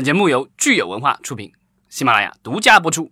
[0.00, 1.52] 本节目由聚友文化出品，
[1.90, 3.10] 喜马拉雅独家播出。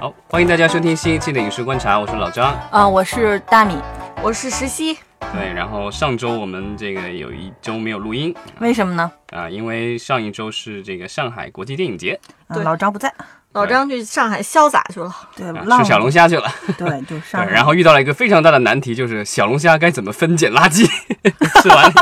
[0.00, 2.52] 好，欢迎大家收听新一期的影视观察，我是老张。
[2.68, 3.78] 啊，我是大米，
[4.24, 4.98] 我是石溪。
[5.32, 9.12] 对，然后上周我们这个有一周没有录音为什么呢？
[9.30, 12.18] 啊、因为上一周是这个上海国际电影节，
[12.48, 13.14] 啊对老张不在，
[13.54, 16.52] 老张去上海潇洒去了，对，啊吃小龙虾去了。
[16.76, 20.84] 对，就上，海，然后遇到了一个非常大的难题，就是小龙虾该怎么分拣垃圾。
[21.62, 21.92] 吃完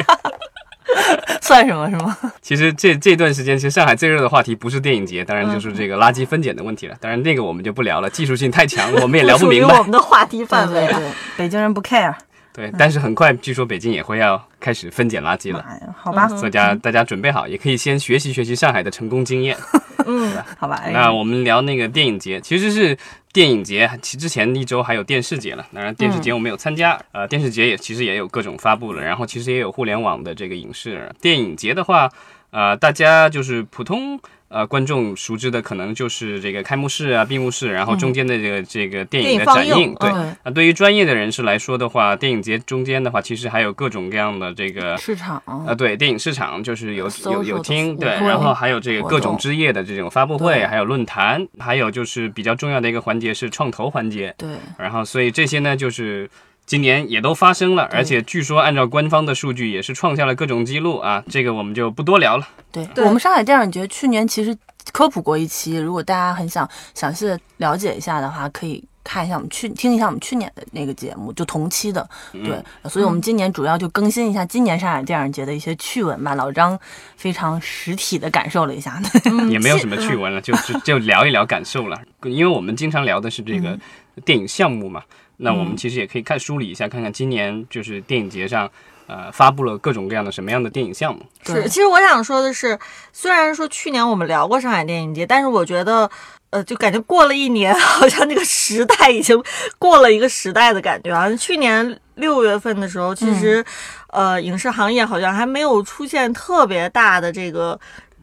[1.41, 2.17] 算什么是吗？
[2.41, 6.97] 其实这这段时间，其实上海最热的话题不是电影节，当然就是这个垃圾分拣的问题了。
[7.01, 9.83] 当然那个我们就不聊了，技术性太强，我们也聊不明白属于我。
[9.83, 10.87] 们的话题范围。
[10.87, 10.97] 对，
[11.37, 12.15] 北京人不 care，
[12.53, 15.65] 对，但是很快据说北京也会要开始分拣垃圾了，
[15.97, 19.57] 好吧，大家大家准备好，也可以先学习学习上海的成功经验。
[20.05, 20.91] 嗯， 好吧，哎。
[20.93, 22.97] 那我们聊那个电影节，其实是
[23.33, 25.67] 电影节，其之前一周还有电视节了。
[25.73, 31.11] 当然，电视节我没有参加，呃，电视节也其实也有各种发布了，然后其实也有互联网的这个影视。
[31.21, 32.11] 电影节的话，
[32.51, 34.21] 呃，大家就是普通
[34.53, 39.95] 呃观众熟知的，可能就是这个开幕式啊、闭幕式，然后中间的这个、这个电影的展映。
[39.99, 56.29] 对，嗯那对于专业的人士来说的话，电影节中间的话，其实还有各种各样的这个市场呃，对，电影市场就是有有有的厅，对，然后还有这个各种之夜的这种发布会，还有论坛，还有就是比较重要的一个环节是创投环节，对，然后所以这些呢就是。
[56.73, 62.49] 今年也都发生了，而且据说按照官方的数据也是创下了各种记录啊，这个我们就不多聊了。
[62.71, 64.57] 对，对我们上海电影节去年其实
[64.91, 72.09] 科普过一期，如果大家很想详细的了解一下的话，可以看一下我们去听一下我们去年的那个节目，就同期的。
[72.33, 76.35] 嗯对，所以我们今年主要就更新一下今年上海电影节的一些趣闻吧。
[76.35, 76.79] 老张
[77.19, 78.99] 非常实体的感受了一下。
[79.51, 82.01] 也没有什么趣闻了，就就就聊一聊感受了。
[82.25, 83.79] 因为我们经常聊的是这个
[84.25, 85.03] 电影项目嘛，
[85.43, 88.71] 那我们其实也可以看梳理一下，看看今年就是电影节上
[89.09, 91.21] 呃发布了各种各样的什么样的电影项目。
[91.45, 92.79] 是，其实我想说的是，
[93.13, 96.09] 虽然说去年我们聊过上海电影节，但是我觉得，
[96.51, 99.43] 呃，就感觉过了一年， 好像这个时代已经
[99.79, 101.29] 过了一个时代的感觉啊。
[101.35, 103.65] 去年六月份的时候，其实，
[104.11, 107.79] 呃，影视行业好像还没有出现特别大的这个。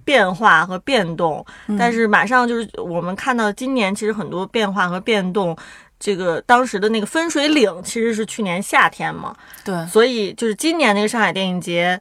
[0.06, 1.46] 变化和变动，
[1.78, 5.56] 但是马上就是我们看到今年其实很多变化和变动，
[6.00, 12.00] 这个当时的那个分水岭其实是去年夏天嘛，对，所以就是今年那个上海电影节，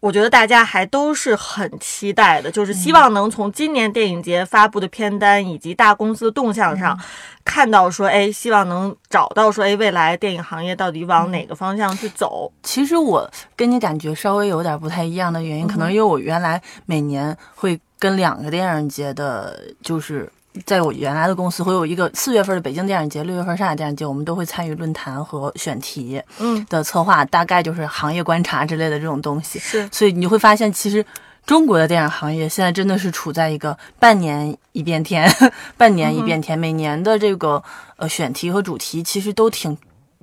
[0.00, 6.98] 我觉得大家还都是很期待的，就是希望能从今年电影节发布的片单以及大公司的动向上，
[7.44, 12.52] 看到说，哎，希望能找到说，哎，未来电影行业到底往哪个方向去走？
[12.62, 20.30] 其实我跟你感觉稍微有点不太一样的原因，可能因为我原来每年会跟两个电影节的，就是
[20.66, 29.58] 在我原来的公司会有一个四月份的北京电影节，六月份上海电影节，我们都会参与论坛和选题嗯，的策划，大概就是行业观察之类的这种东西。
[29.58, 31.04] 是，所以你会发现，其实
[31.46, 35.28] 中国的电影行业现在真的是处在一个半年一变天，
[35.76, 36.58] 半年一变天。
[36.58, 37.62] 每年的这个
[37.96, 39.76] 呃选题和主题其实都挺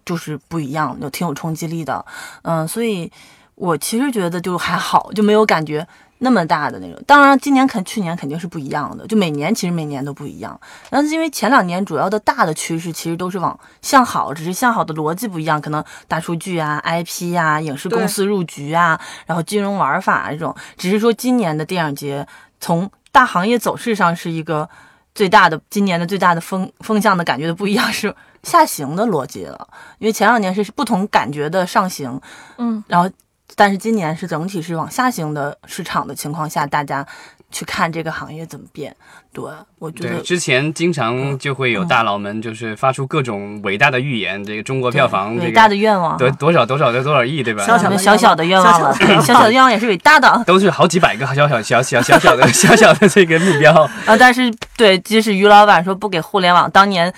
[0.05, 2.05] 就是不一样，有挺有冲击力的。
[2.43, 3.11] 嗯，所以
[3.55, 5.87] 我其实觉得就还好，就没有感觉。
[6.19, 10.59] 那么大的那种，当然今年肯去年肯定是不一样的，就每年其实每年都不一样。
[10.89, 22.27] 然后因为前两年主要的大的趋势其实都是往向好，只是向好的逻辑不一样，可能大数据啊、IP 啊、影视公司入局啊，然后金融玩法啊这种，只是说今年的电影节
[22.59, 24.67] 从大行业走势上是一个
[25.13, 29.67] 最大的今年的最大的风风向的感觉的不一样 是下行的逻辑了，
[29.99, 32.19] 因为前两年是不同感觉的上行，
[32.57, 33.09] 嗯，然后
[33.57, 37.03] 但是今年是整体是往下行的市场的情况下，大家
[37.51, 38.95] 去看这个行业怎么变。
[39.33, 39.43] 对
[39.79, 47.63] 我觉，得之前经常就会有大佬们就是发出各种伟大的预言，这个中国票房这伟大的愿望啊，得多少多少的多少亿，对吧？
[47.65, 53.73] 小小的小小的愿望了，小小的愿望也是伟大的都是好几百个小小小小小小的小小的这个目标。
[54.05, 54.15] 啊。
[54.17, 57.11] 但是对，即使于老板说不给互联网，当年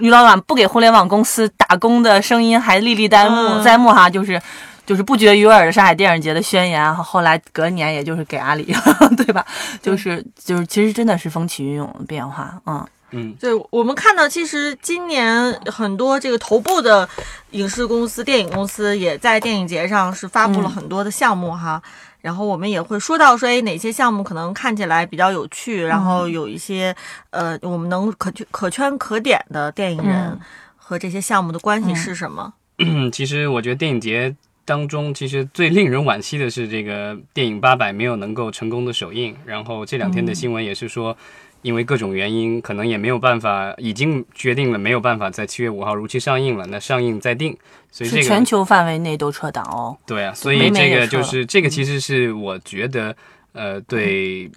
[0.00, 4.42] 于老板不给互联网公司打工的声音还历历在目、嗯在目哈，就是。
[4.86, 8.72] 就是不绝于耳的上海电影节的宣言，后来隔年也就是给阿里，
[9.18, 9.44] 对吧？
[9.82, 17.08] 就是就是，其实真的是风起云涌的变化，嗯，嗯，对，我们看到其实今年很多这个头部的
[17.50, 21.82] 影视公司、电影公司也在电影节上是发布了嗯很多的项目哈。
[22.22, 26.92] 然后我们也会说到说，哎，哪些项目可能看起来比较有趣，然后有一些
[27.30, 30.40] 呃，我们能可圈可圈可点的电影人嗯
[30.76, 32.52] 和这些项目的关系是什么？
[32.78, 34.34] 嗯，其实我觉得电影节
[34.66, 39.34] 当中，其实最令人惋惜的是这个电影《八佰》没有能够成功的首映。
[39.46, 41.16] 然后这两天的新闻也是说，
[41.62, 46.66] 因为各种原因，可能也没有办法，已经决定了没有办法在七月五号如期上映了。
[46.66, 47.56] 那上映再定，
[47.90, 49.96] 所以这个全球范围内都撤档哦。
[50.06, 53.16] 对啊，所以这个就是这个其实是我觉得
[53.52, 54.50] 呃对。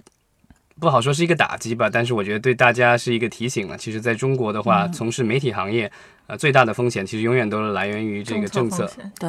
[0.80, 3.76] 不好说是一个打击吧，但是我觉得对大家是一个提醒了。
[3.76, 5.92] 其实，在中国的话，嗯从事媒体行业，
[6.26, 8.90] 呃，最大的风险其实永远都是来源于这个政策。
[9.18, 9.28] 对，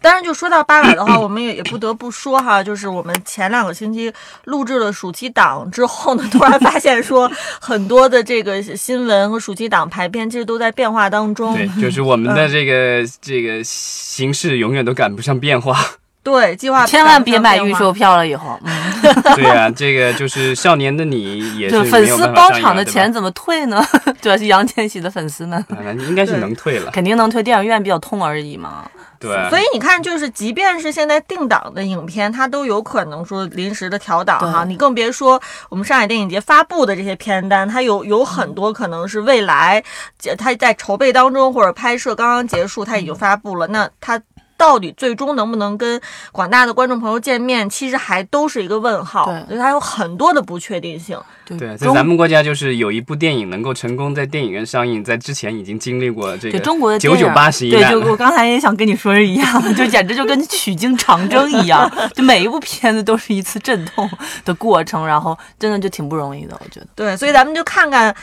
[0.00, 4.12] 当然，就说到八百的话， 我们也也不得不说哈，就是我们前两个星期
[4.44, 11.54] 录制了暑期档之后呢，突然发现说很多的这个新闻和暑期档排片其实都在变化当中。
[11.54, 15.78] 对，就是我们的这个、这个形式永远都赶不上变化。
[16.26, 18.92] 对，计划千万别买预售票了，以后，嗯，
[19.36, 23.80] 对啊，这个就是少年的你也是粉丝包场的钱怎么退呢？
[24.20, 25.78] 主要是杨千玺的粉丝们， 啊
[26.08, 26.90] 应该是能退了。
[26.90, 28.90] 肯定能退，电影院比较痛而已嘛。
[29.20, 34.64] 对啊，所以你看，就是即便是现在定档的影片，它都有可能说临时的调档哈。
[34.64, 39.80] 你更别说我们上海电影节发布的这些片单，它有有很多可能是未来
[40.36, 43.68] 它在筹备当中或者拍摄刚刚结束，它已经发布了。
[43.68, 44.20] 那它
[44.56, 46.00] 到底最终能不能跟
[46.32, 51.18] 广大的观众朋友见面，其实还都是一个问号，对所以它有很多的不确定性。
[51.44, 58.02] 对对，在咱们国家就是有一部电影能够成功在电影院上映，在之前已经经历过这个对中国的九九八十一对，难对。
[58.02, 64.10] 就我刚才也想跟你说是一样的， 就简直就跟取经长征一样， 就每一部片子都是一次阵痛
[64.44, 66.86] 的过程，然后真的就挺不容易的，我觉得。
[66.96, 68.14] 对，所以咱们就看看。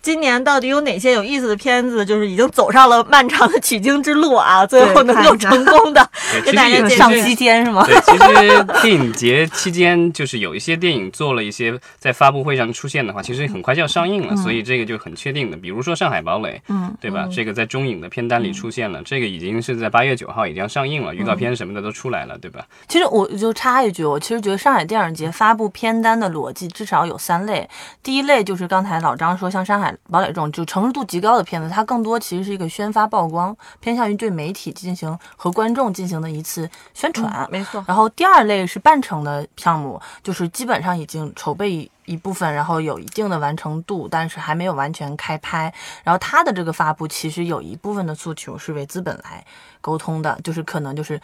[0.00, 2.04] 今年到底有哪些有意思的片子？
[2.04, 7.84] 就是已经走上了漫长的取经之路啊，最后能够成功的，对跟大家上西天是吗？
[7.84, 15.56] 对，其实电影节期间，就是有一些电影做了一些在发布会上出现的话，其实很快就要上映了，所以这个就很确定的。
[15.56, 17.28] 比如说《上海堡垒》，嗯，对吧？
[17.30, 22.64] 这个在中影的片单里出现了，这个已经是在八月九号已经要上映了，预告片什么的都出来了，对吧？
[22.88, 27.68] 其实我就插一句，我其实觉得上海电影节发布片单的逻辑至少有三类。
[28.02, 37.48] 第一类就是刚才老张说，像《上海堡垒》这种就成熟度极高的片子，它更多其实是一个宣发曝光，偏向于对媒体进行和观众进行的一次宣传。
[37.50, 37.84] 没错。
[37.86, 45.72] 然后第二类是半程的项目，就是基本上已经筹备一部分，然后有一定的完成度，但是还没有完全开拍。
[46.04, 49.44] 然后它的这个发布其实有一部分的诉求是为资本来
[49.80, 51.20] 沟通的，就是可能就是。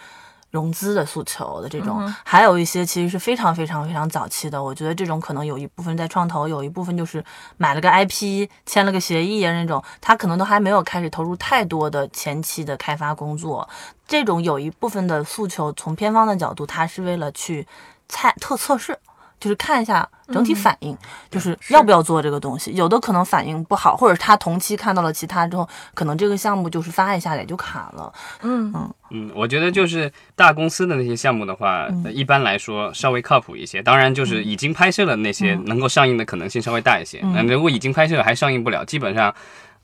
[0.54, 4.62] 融资的诉求的这种，还有一些其实是非常非常非常早期的。
[4.62, 7.22] 我觉得这种可能有一部分在创投，有一部分就是
[7.56, 13.68] 买了个 IP，签了个协议啊那种，他可能都还没有开始投入太多的前期的开发工作。
[14.06, 17.66] 这种有一部分的诉求，从片方的角度，他是为了去
[18.08, 18.96] 测特测试，
[19.44, 20.96] 就是看一下整体反应，
[21.30, 22.72] 就是要不要做这个东西。
[22.72, 28.10] 有的可能反应不好，或者他同期看到了其他之后，可能这个项目就是发一下也就卡了。
[28.40, 33.82] 嗯嗯嗯，我觉得就是大公司的那些项目的话，呃一般来说稍微靠谱一些。
[33.82, 37.20] 当然，就是已经拍摄了那些能够上映的可能性稍微大一些。
[37.34, 39.34] 那、如果已经拍摄了还上映不了，基本上。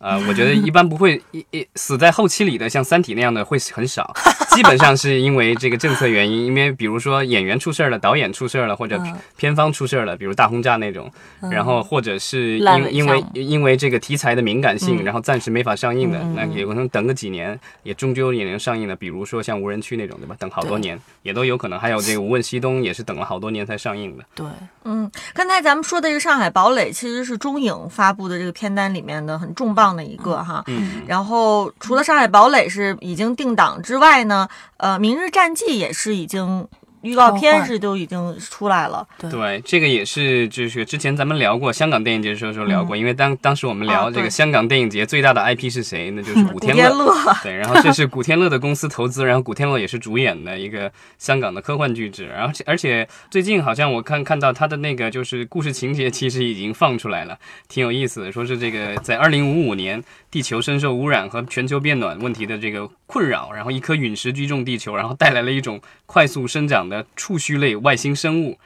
[0.00, 4.14] 呃，我觉得一般不会一一死在后期里的，像《三体》那样的会很少，
[4.48, 11.12] 基本上是因为这个政策原因，因为比如说演员出事儿了，导演出事儿了，或者嗯片方出事儿了，比如大轰炸那种，
[11.50, 18.96] 然后或者是烂尾因因为因为这个题材的敏感性，嗯然后暂时没法上映的，那也可能等个几年，也终究也能上映的。
[18.96, 20.34] 比如说像无人区那种，对吧？
[20.38, 21.78] 等好多年也都有可能。
[21.78, 24.24] 还有这个无问西东也是等了好多年才上映的。
[24.34, 24.46] 对，
[24.84, 30.62] 嗯，刚才咱们说的这个《上海堡垒》其实是中影发布的这个片单里面的很重磅的一个哈。
[30.66, 36.66] 嗯，然后除了《上海堡垒》是已经定档之外呢，呃，《明日战记》也是已经
[37.02, 39.06] 预告片是都已经出来了。
[39.18, 39.30] 对。
[39.30, 47.06] 对，这个也是就是之前咱们聊过香港电影节的时候时候聊过，因为当当时我们聊这个香港电影节最大的 IP 是谁，那就是古古天天乐。
[47.06, 57.38] 乐， 对，然后这是古天乐的公司投资，然后古天乐也是主演的一个香港的科幻巨制，然后而且最近好像我看看到他的那个就是故事情节其实已经放出来了，
[57.68, 68.58] 挺有意思的，说是这个在二零五五年地球深受污染和全球变暖问题的这个困扰，然后一颗陨石击中地球，然后带来了一种快速生长的触须类外星生物。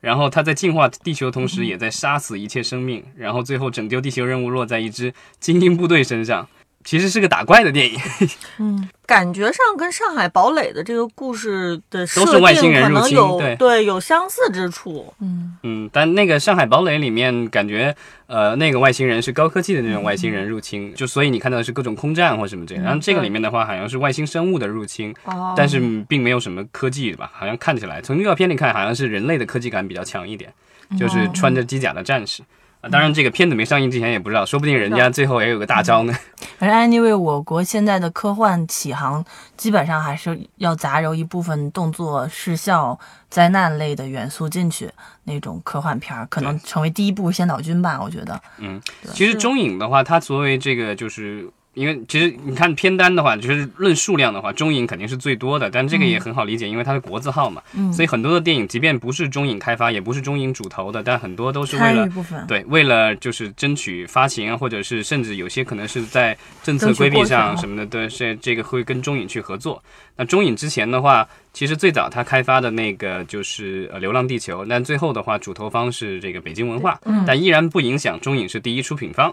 [0.00, 3.04] 然后它在进化地球的同时，也在杀死一切生命。
[3.16, 6.48] 然后最后拯救地球任务落在一支精英部队身上，
[6.84, 8.00] 其实是个打怪的电影。
[8.58, 15.12] 嗯，感觉上跟《上海堡垒》的这个故事的设都是外星定人入侵可能有对有相似之处。
[15.20, 17.94] 嗯，嗯，但那个《上海堡垒》里面感觉，
[18.26, 22.82] 呃，那个外星人是高科技的那种外星人入侵，就所以你看到的是各种空战或什么这样。
[22.84, 27.30] 然后这个里面的话，好像是外星生物的入侵，哦，但是并没有什么科技吧？
[27.34, 30.50] 好像看起来从预告片里看，好像是人类的科技感比较强一点，
[30.98, 32.42] 就是穿着机甲的战士。
[32.80, 36.16] 啊，当然这个片子没上映之前也不知道，说不定人家最后也有个大招呢。
[36.58, 39.24] 反正 anyway，我国现在的科幻起航
[39.56, 44.90] 基本上还是要杂糅一部分动作、视效、灾难类的元素进去，
[45.24, 48.40] 那种科幻片儿可能成为第一部先导军吧，我觉得。
[48.58, 48.80] 嗯，
[49.12, 51.48] 其实中影的话，它作为这个就是。
[51.74, 57.92] 因为其实你看片单的话，就是论数量的话，中影肯定是最多的，但这个也很好理解，因为它是国字号嘛，嗯。
[57.92, 62.08] 所以很多的电影，即便不是中影开发，也不是中影主投的，但很多都是为了
[62.48, 69.80] 对，为了就是争取发行啊，或者是甚至有些可能是在政策规避上什么的，对，是这个会跟中影去合作。
[70.16, 77.24] 那中影之前的话，其实最早它开发的那个就是呃《流浪地球》，但最后的话主投方是这个北京文化，嗯。
[77.24, 79.32] 但依然不影响中影是第一出品方。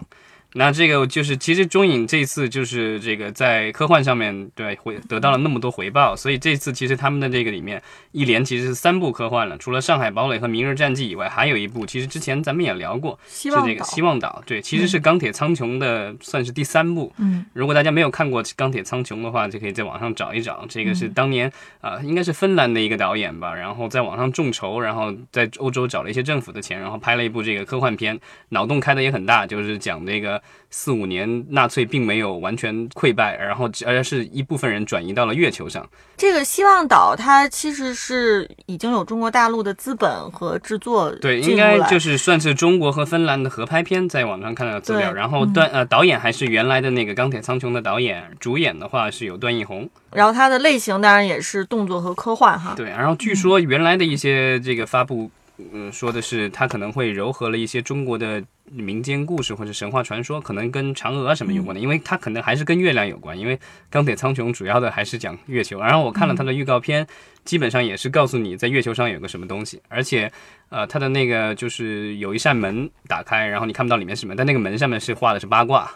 [0.54, 17.12] 那这个就是，其实中影这次就是这个在科幻上面对回得到了那么多回报，所以这次其实他们的这个里面一连其实是三部科幻了，除了《上海堡垒》和《明日战记》以外，还有一部其实之前咱们也聊过，是这个希望岛，对，其实是钢铁苍穹的算是第三部。
[17.18, 20.64] 嗯，如果大家没有看过钢铁苍穹的话，就可以在网上找一找。
[20.66, 21.46] 这个是当年
[21.82, 30.37] 啊、呃应该是芬兰的一个导演吧，然后在网上众筹，然后在欧洲找了一些政府的钱，然后拍了一部这个科幻片，脑洞开的也很大，就是讲这个
[30.70, 35.88] 四五年纳粹并没有完全溃败，然后而是一部分人转移到了月球上。
[36.16, 45.12] 这个希望岛它其实是已经有中国大陆的资本和制作对，应该就是算是中国和芬兰的合拍片，在网上看到的资料。
[45.12, 49.88] 然后段呃导演还是原来的那个钢铁苍穹的导演，主演的话是有段奕宏。
[50.12, 52.74] 然后它的类型当然也是动作和科幻哈。
[52.76, 55.30] 对，然后据说原来的一些这个发布，
[55.72, 58.42] 嗯，说的是它可能会糅合了一些中国的
[58.72, 63.58] 民间故事或者神话传说，可能跟嫦娥什么有关的，因为它可能还是跟月亮有关，因为
[63.90, 65.80] 钢铁苍穹主要的还是讲月球。
[65.80, 67.06] 然后我看了它的预告片，
[67.44, 70.30] 基本上也是告诉你在月球上有个什么东西，而且
[70.68, 75.90] 呃，它的那个就是有一扇门打开，然后你看不到里面是什么，但那个门上面是画的是八卦。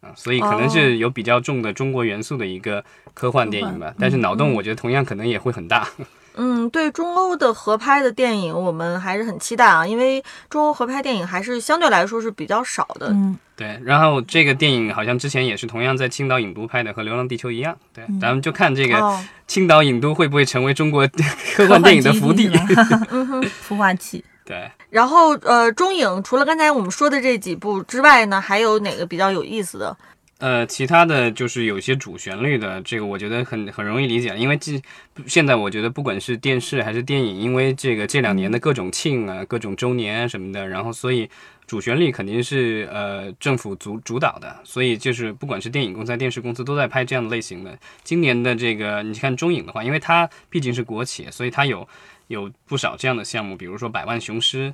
[0.00, 5.88] 啊，所以可能是有比较重的中国元素的一个科幻电影吧，但是脑洞我觉得同样可能也会很大。
[5.96, 6.04] 嗯，
[6.70, 13.08] 对中欧的合拍的电影，我们还是很期待啊，因为中欧合拍电影还是相对来说是比较少的。
[13.10, 17.76] 嗯，对，然后这个电影好像之前也是同样在青岛影都拍的，和《流浪地球》一样。
[17.92, 21.06] 对，咱们就看这个哦，青岛影都会不会成为中国
[21.54, 22.50] 科幻电影的福地。
[23.10, 23.42] 嗯哼。
[23.68, 24.24] 孵化器。
[24.44, 29.96] 对，然后呃，中影除了刚才我们说的这几部之外呢，还有哪个比较有意思的？
[30.42, 34.82] 呃，其他的就是有一些主旋律的，这个我觉得很很容易理解，因为这
[35.24, 41.30] 现在我觉得不管是电视还是电影，因为这个这两年的各种庆啊、各种周年啊什么的，然后所以
[41.64, 47.78] 主旋律肯定是呃政府主主导的，所以就是不管是电影公司、电视公司都在拍这样的类型的。
[48.02, 51.86] 今年的这个你看中影的话，因为它毕竟是国企，所以它有
[52.26, 54.70] 有不少这样的项目，比如说《百万雄师》。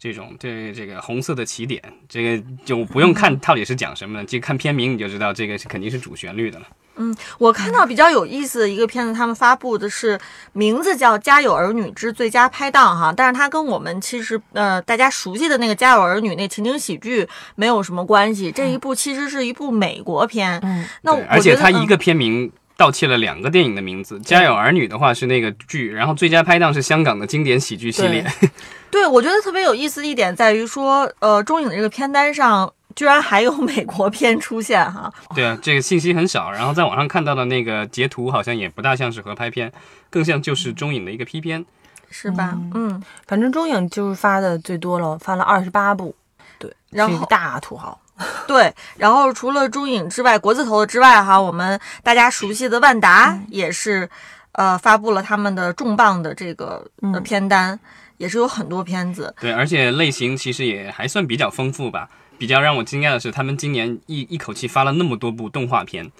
[0.00, 6.66] 这种这这个红色的起点，这个就不用看到底是讲什么的，就看片名你就知道这个是肯定是主旋律的了。
[7.38, 10.18] 我看到比较有意思的一个片子，他们发布的是
[10.52, 18.52] 名字叫《家有儿女之最佳拍档》哈，但是它跟我们其实呃大家熟悉的那个《家有儿女》那情景喜剧没有什么关系。
[18.52, 28.24] 这一部其实是一部美国片，嗯，那我而且它一个片名盗窃了两个电影的名字，《家有儿女》的话是那个剧，然后《最佳拍档》是香港的经典喜剧系列。
[28.90, 35.12] 对， 我觉得特别有意思的一点在于说，呃，中影的这个片单上居然还有美国片出现哈。
[35.34, 39.70] 对啊，这个信息很少，然后在网上看到的那个截图好像也不大像是合拍片，
[40.08, 41.62] 更像就是中影的一个批片。
[42.08, 42.56] 是吧？
[42.72, 46.16] 嗯，反正中影就是发的最多了，发了二十八部，
[46.58, 48.00] 对，然后大土豪。
[48.46, 48.74] 对。
[48.96, 54.08] 然后除了中影之外，国字头的之外哈，我们大家熟悉的万达也是，
[54.52, 57.78] 呃，发布了他们的重磅的这个呃嗯片单，
[58.18, 59.34] 也是有很多片子。
[59.40, 62.08] 对，而且类型其实也还算比较丰富吧。
[62.38, 66.10] 比较让我惊讶的是，他们今年一一口气发了那么多部动画片。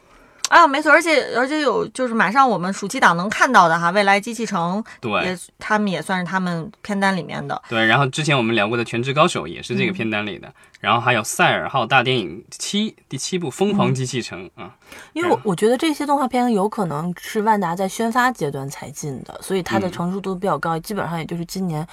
[0.50, 7.62] 啊，没错，而且而且有就是马上我们暑期档能看到的哈，未来机器城对也他们也算是他们片单里面的。
[7.68, 14.74] 对，然后之前我们聊过的《全职高手》也是嗯这个片单里的，然后还有《赛尔号大电影七》第七部《疯狂机器城》啊。
[15.12, 21.86] 因为我我觉得这些动画片有可能是万达在宣发阶段才进的，所以它的嗯成熟度比较高，基本上也就是今年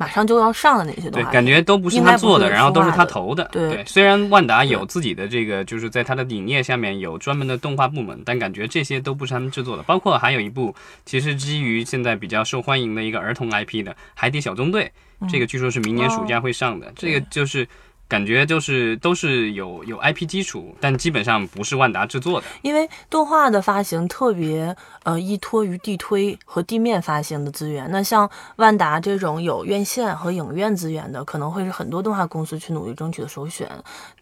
[0.00, 3.46] 马上就要上的那些动对，感觉都不是他做的，是然后都是他投的。
[3.52, 9.82] 对虽然万达有自己的这个，就是在他的影业下面有专门的动画部门，但感觉这些都不是他们制作的。
[9.82, 14.90] 包括还有一部，其实基于现在比较受欢迎的一个儿童 IP 的《海底小纵队》，
[15.30, 16.90] 这个据说是明年暑假会上的。
[16.96, 17.68] 这个就是。
[18.10, 22.46] 感觉就是都是有有 IP 基础，但基本上不是万达制作的。
[22.60, 33.70] 因为动画的发行特别呃依托于地推和地面发行的资源，那像万达这种有院线和影院资源的，可能会是很多动画公司去努力争取的首选。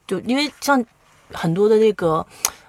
[0.07, 0.85] 就因为像
[1.33, 2.25] 很多的这个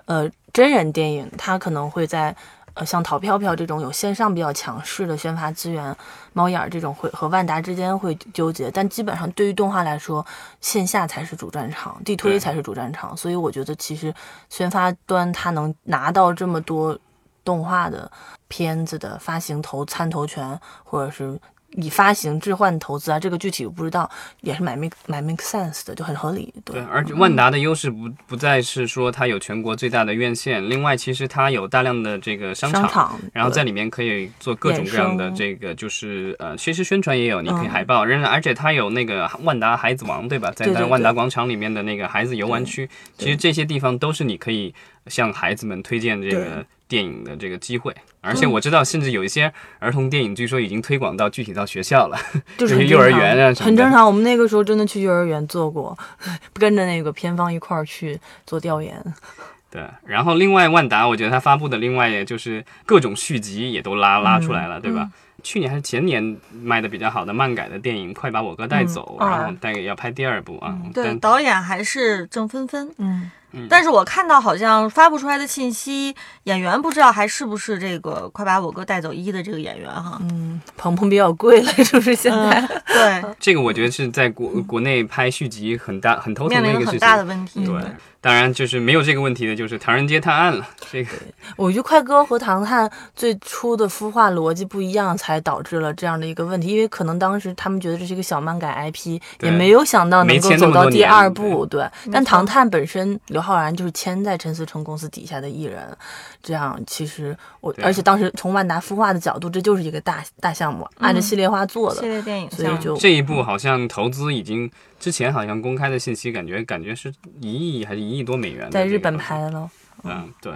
[0.05, 2.33] 呃真人电影，它可能会在。
[2.79, 5.93] 呃，像淘票票这种有线上比较强势的宣发资源，
[6.31, 10.25] 猫眼儿这种会和万达之间会纠结，但基本上对于动画来说，
[10.61, 13.15] 线下才是主战场，地推才是主战场。
[13.17, 14.13] 所以我觉得其实
[14.47, 16.97] 宣发端它能拿到这么多
[17.43, 18.09] 动画的
[18.47, 21.37] 片子的发行投参投权，或者是
[21.73, 24.09] 以发行置换投资啊，这个具体我不知道，
[24.41, 26.53] 也是蛮 make 蛮 make sense 的，就很合理。
[26.65, 40.51] 对，对，而且万达的优势不不再是说它有全国最大的院线，另外其实它有大量的这个商商场，然后在里面可以做各种各样的这个，就是呃，其实宣传也有，你可以嗯海报，仍然而且它有那个万达孩子王，对吧？
[40.55, 44.73] 在万达广场里面的那个孩子游玩区，其实这些地方都是你可以
[45.07, 47.95] 向孩子们推荐这个电影的这个机会。
[48.19, 52.17] 而且我知道，甚至有一些儿童电影，据说已经推广到具体到学校了。
[52.59, 54.05] 就是幼儿园啊什么的很正常。
[54.05, 55.97] 我们那个时候真的去幼儿园做过，
[56.55, 59.01] 跟着那个片方一块儿去做调研。
[59.71, 65.09] 对，然后另外万达，我觉得它发布的另外也就是各种续集也都拉拉出来了，对吧？
[65.41, 70.77] 去年还是前年卖的比较好的漫改的电影《快把我哥带走》嗯然后大概要拍第二部啊。
[70.93, 72.91] 对，导演还是郑芬芬。
[72.97, 73.31] 嗯，
[73.69, 80.19] 但是我看到好像发布出来的信息，演员不知道还是不是这个《快把我哥带走一》的这个演员哈。
[80.21, 82.59] 嗯，鹏鹏比较贵了，是不是现在？
[82.59, 87.07] 嗯， 对，这个我觉得是在国国内拍续集很大很头疼面临的一个事情。
[87.07, 87.65] 很大的问题。
[87.65, 87.81] 对，
[88.21, 90.67] 当然就是没有这个问题的，就是《唐人街探案》了。
[90.91, 91.11] 这个
[91.55, 96.67] 我觉得快哥和唐探最初的孵化逻辑不一样，才导致了这样的一个问题。
[96.67, 101.65] 因为可能当时他们觉得这是一个小漫改 IP，也没有想到能够走到第二部。
[101.65, 105.97] 对，但唐探本身刘昊然就是签在陈思诚公司底下的艺人，
[106.43, 112.05] 这样其实我，而且当时从万达孵化的角度，这就是一个大大项目，按照系列化做的系。
[112.05, 112.51] 列电影。
[112.51, 114.69] 所以就这一部好像投资已经
[114.99, 119.15] 之前好像公开的信息，感觉感觉是一亿还是一亿多美元的在日本。
[119.15, 119.69] 拍了，
[120.03, 120.51] 嗯，对。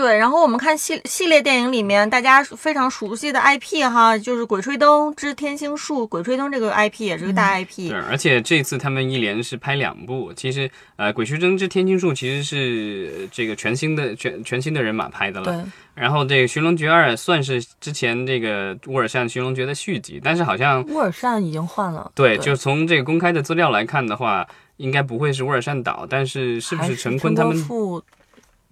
[0.00, 7.90] 对，然后我们看系系列电影里面大家非常熟悉的 IP 哈，就是《鬼吹灯之天星术》，《鬼吹灯》这个 IP 也是个大 IP。
[7.90, 10.32] 对，而且这次他们一连是拍两部。
[10.32, 15.52] 其实，呃，《鬼吹灯之天星术》其实是呃这个全新的全全新的人马拍的了。
[15.52, 24.46] 对，然后这个《寻龙诀二》算是之前这个乌尔善《寻龙诀》的续集，但是好像乌尔善已经换了，对，就从这个公开的资料来看的话，
[24.78, 27.62] 应该不会是乌尔善导，但是是不是陈陈坤他们？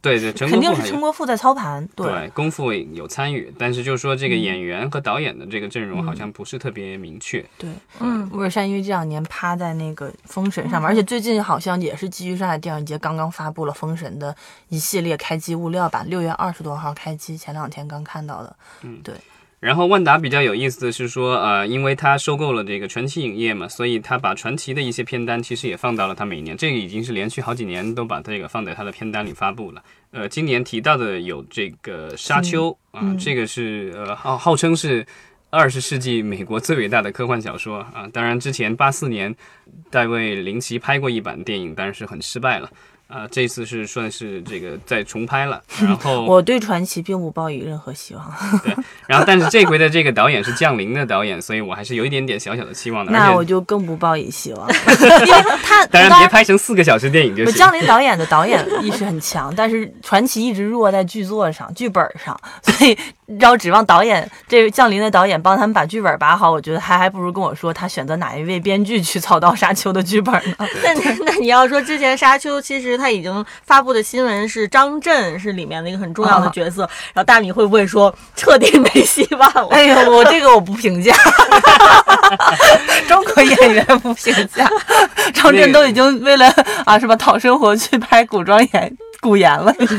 [0.09, 0.75] 对对，陈肯定。
[0.75, 7.45] 是陈国富在操盘，对，功夫有参与，但是就是说这个嗯演员和导演的这个阵容好像不是特别明确。
[7.57, 7.69] 对，
[8.01, 14.35] 嗯，乌尔善因为这两年趴在那个《封神》上面，而且最近好像也是基于上海电影节刚刚发布了《封神》的
[14.69, 18.57] 一系列开机物料吧，六月二十多号开机，前两天刚看到的。
[18.83, 19.15] 嗯，对
[19.61, 29.83] 然后万达比较有意思的是说，呃，因为它收购了这个传奇影业嘛，所以他把传奇的一些片单其实也放到了他每年，这个已经是连续好几年都把这个放在他的片单里发布了。
[30.11, 35.07] 呃，今年提到的有这个《沙丘》啊、这个是呃号号称是
[35.51, 38.09] 二十世纪美国最伟大的科幻小说啊。
[38.13, 39.35] 当然，之前八四年
[39.91, 42.71] 戴维林奇拍过一版电影，但是很失败了。
[43.09, 48.75] 啊，这次是算是这个再重拍了，然后我对传奇并不抱以任何希望， 对
[49.07, 53.11] 然后，但是这回的这个导演是降临的导演，所以我还是有一点点小小的期望的。
[53.11, 54.69] 那我，就更不抱以希望，
[55.27, 57.59] 因为他 当然别拍成四个小时电影就行，是。
[57.59, 62.99] 江林导演的导演意识很强，但是传奇一直弱在剧作上、剧本上，所以
[63.41, 70.67] 要指望导演这个降临的导演帮他们把剧本把好，我觉得还还不如跟我说他选择哪一位编剧去操刀《沙丘》的剧本呢。
[70.83, 70.93] 那
[71.25, 76.83] 那你要说之前《沙丘》，其实他已经发布的新闻是张震是里面的一个很重要的角色，
[77.15, 79.69] 然后大米会不会说彻底没希望了？
[79.71, 81.15] 哎呦，我这个我不评价，
[83.09, 84.71] 中国演员不评价，
[85.33, 86.53] 张震都已经为了
[86.85, 89.99] 啊什么讨生活去拍古装演 古言了，已经。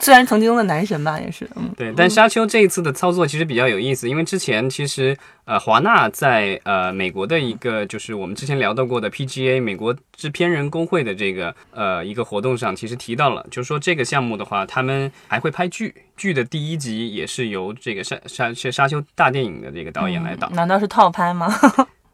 [0.00, 20.48] 虽然曾经的男神吧，也是，嗯，对，但沙丘这一次的操作其实比较有意思，因为之前其实呃华纳在呃美国的一个就是我们之前聊到过的 PGA 美国制片人工会的这个呃一个活动上，其实提到了，就是说这个项目的话，他们还会拍剧，剧的第一集也是由这个沙沙是沙丘大电影的这个导演来导。
[20.50, 21.52] 难道是套拍吗？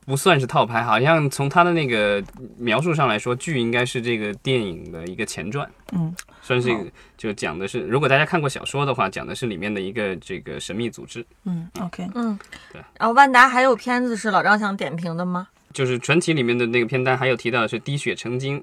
[0.06, 2.22] 不算是套牌，好像从他的那个
[2.58, 6.84] 描述上来说，剧应该是这个电影的一个前传，嗯，算是一个
[7.16, 11.24] 就讲的是，如果大家看过小说的话，讲的是里面的一个这个神秘组织。
[11.44, 12.38] 嗯，OK，嗯。
[12.72, 15.48] 对，然后万达还有片子是老张想点评的吗？
[15.74, 18.62] 就是传奇里面的那个片单，还有提到的是《滴血成精》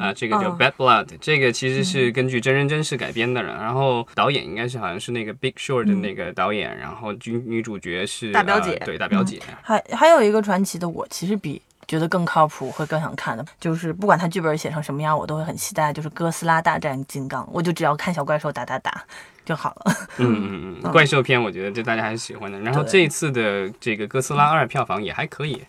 [0.00, 0.56] 啊、这个叫哦。
[0.58, 19.04] Bad Blood，、这个其实是根据真人真事改编的了，然后导演应该是好像是那个 Big Short 的那个导演，然后女女主角是大表姐呃对大表姐，还还有一个传奇的，我其实比觉得更靠谱，会更想看的，就是不管他剧本写成什么样，我都会很期待，就是哥斯拉大战金刚，我就只要看小怪兽打打打
[19.44, 19.96] 就好了。
[20.18, 22.60] 嗯嗯 嗯，怪兽片我觉得这大家还是喜欢的。
[22.60, 25.60] 然后这一次的这个哥斯拉二票房也还可以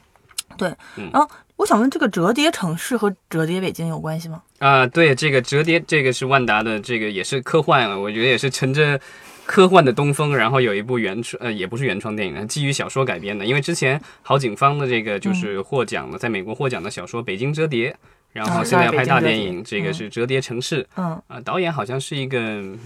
[0.96, 4.42] 然后我想问，这个折叠城市和折叠北京有关系吗？
[4.60, 9.00] 啊、对，这个折叠这个是万达的，这个也是科幻了，我觉得也是乘着。
[9.46, 13.46] 科幻的东风，然后有一部原创，呃，也不是原创电影，基于小说改编的。
[13.46, 17.92] 因为之前郝景芳的这个就是获奖的，在美国获奖的小说《北京折叠》，
[18.32, 22.40] 然后啊现在要拍大电影，这个嗯是《折叠城市》嗯，啊、导演好像是一个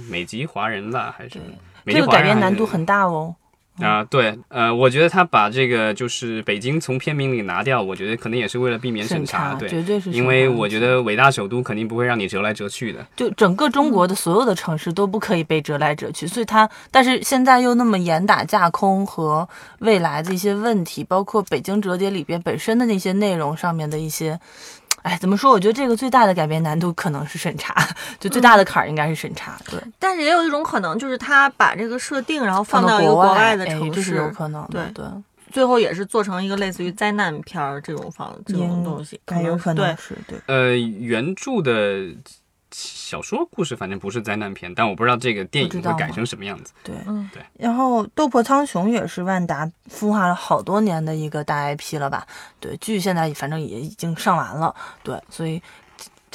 [0.09, 1.39] 美籍华人吧，还是
[1.85, 3.35] 这个改编难度很大哦。
[3.79, 19.47] 啊，对，呃，我觉得他把这个就是北京从片名里拿掉，我觉得可能也是为了避免审查，对，绝对是因为我觉得伟大首都肯定不会让你折来折去的，就整个中嗯国的所有的城市都不可以被折来折去，所以它，但是现在又那么严打架空和
[19.79, 24.39] 未来的一些问题，包括北京折叠里边本身的那些内容上面的一些，
[25.07, 25.51] 哎，怎么说？
[25.51, 27.73] 我觉得这个最大的改变难度可能是审查，
[28.19, 35.05] 就最大的坎儿应该是审查，对，但是也有一种可能，就是他把这个设定，然后放到一个国国外的哎城市，这是有可能的，对，
[35.49, 39.95] 最后也是做成一个类似于灾难片儿这种方这种东西，该有可能对。
[39.95, 40.37] 是对。
[40.47, 42.13] 呃，原著的
[42.71, 46.73] 小说故事反正不是灾难片，但我不知道这个电影会改成什么样子。
[46.83, 47.41] 对，嗯对。
[47.57, 52.27] 然后《斗破苍穹》也是万达孵化了好多年的一个大 IP 了吧？
[52.59, 55.61] 对，剧现在反正也已经上完了，对，所以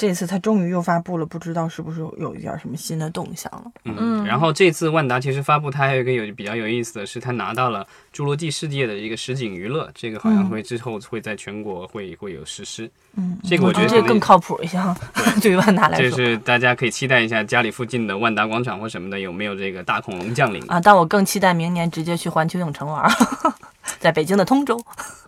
[0.03, 3.63] 这这次他终于又发布了，不知道是不是有一点什么新的动向了。
[3.85, 12.91] 嗯，嗯然后这次万达其实发布，它还有一个有比较有意思的是，它拿到了《侏罗纪世界》的一个实景娱乐，这个好像嗯会之后会在全国会会有实施。
[13.15, 14.93] 嗯，这个我我觉得这个更靠谱一些哈，
[15.41, 16.09] 对于万达来说。
[16.09, 20.61] 就是大家可以期待一下，家里附近的万达广场或什么的有没有这个大恐龙降临？
[20.67, 23.09] 啊，但我更期待明年直接去环球影城玩，
[23.99, 24.77] 在北京的通州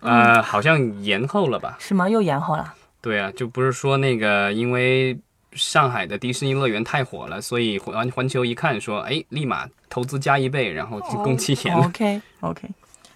[0.02, 1.76] 呃，好像延后了吧？
[1.80, 2.06] 是吗？
[2.08, 2.74] 又延后了。
[3.00, 5.18] 对啊，就不是说那个因为
[5.52, 11.86] 上海的迪士尼乐园太火了，所以环环球一看说，哎，立马投资加一倍，然后就供期延了。
[11.86, 12.68] OK OK，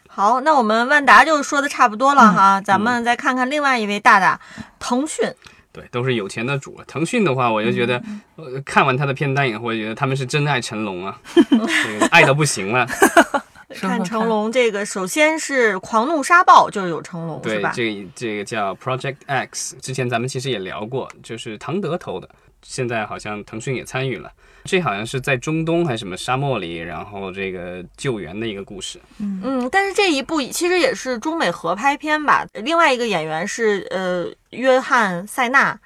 [0.09, 4.41] 好，那我们万达就说的差不多了哈，咱们再看看另外一位大大，
[4.79, 5.29] 腾讯。
[5.73, 6.81] 对，都是有钱的主。
[6.87, 8.03] 腾讯的话，我就觉得，
[8.37, 11.17] 呃，看完他的片单以后，我觉得他们是真爱成龙啊，
[12.11, 12.87] 爱到不行了。
[13.75, 22.29] 看成龙这个，首先是《狂怒沙暴》，就是有成龙是吧？，对这个这个叫 Project X，之前咱们其实也聊过，就是唐德投的，
[22.63, 24.31] 现在好像腾讯也参与了。
[24.65, 29.01] 这好像是在中东还是什么沙漠里，然后这个救援的一个故事。
[29.19, 32.47] 嗯，但是这一部其实也是中美合拍片吧。
[32.53, 35.79] 另外一个演员是呃约翰·塞纳，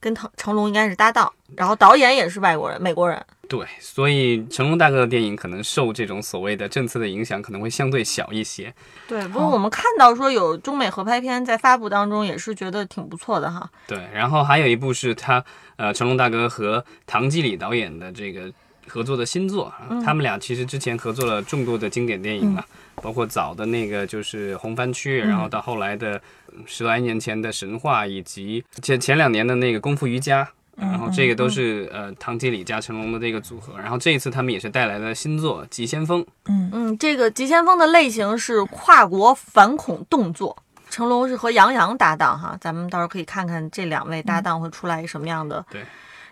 [0.00, 3.24] 跟成成龙应该是搭档，然后导演也是外国人，美国人。
[3.48, 8.74] 对，所以成龙大哥的电影可能受这种所谓的政策的影响，可能会相对小一些。
[9.06, 13.70] 对，不过我们看到说有中美合拍片在发布当中，也是觉得挺不错的哈。
[13.86, 15.44] 对，然后还有一部是他
[15.76, 18.52] 呃成龙大哥和唐季礼导演的这个
[18.88, 22.64] 合作的新作，啊他们俩其实之前合作了众多的经典电影嘛，
[22.96, 26.20] 包括早的那个就是《红番区》，然后到后来的
[26.52, 30.44] 嗯十来年前的《神话》，以及前前两年的那个《功夫瑜伽》。
[30.76, 40.56] 然后这个都是呃唐季礼加成龙的这个组合，然后这一次他们也是带来了新作《急先锋》，嗯嗯，这个《急先锋》的类型是跨国反恐动作，
[40.90, 45.82] 成龙是和杨洋搭档哈，咱们到时候可以看看这两位搭档会出来什么样的对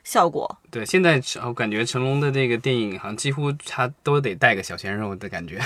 [0.05, 0.59] 效果。
[0.71, 5.59] 对，现在我感觉成龙的这个电影好像几乎他都得带个小鲜肉的感觉。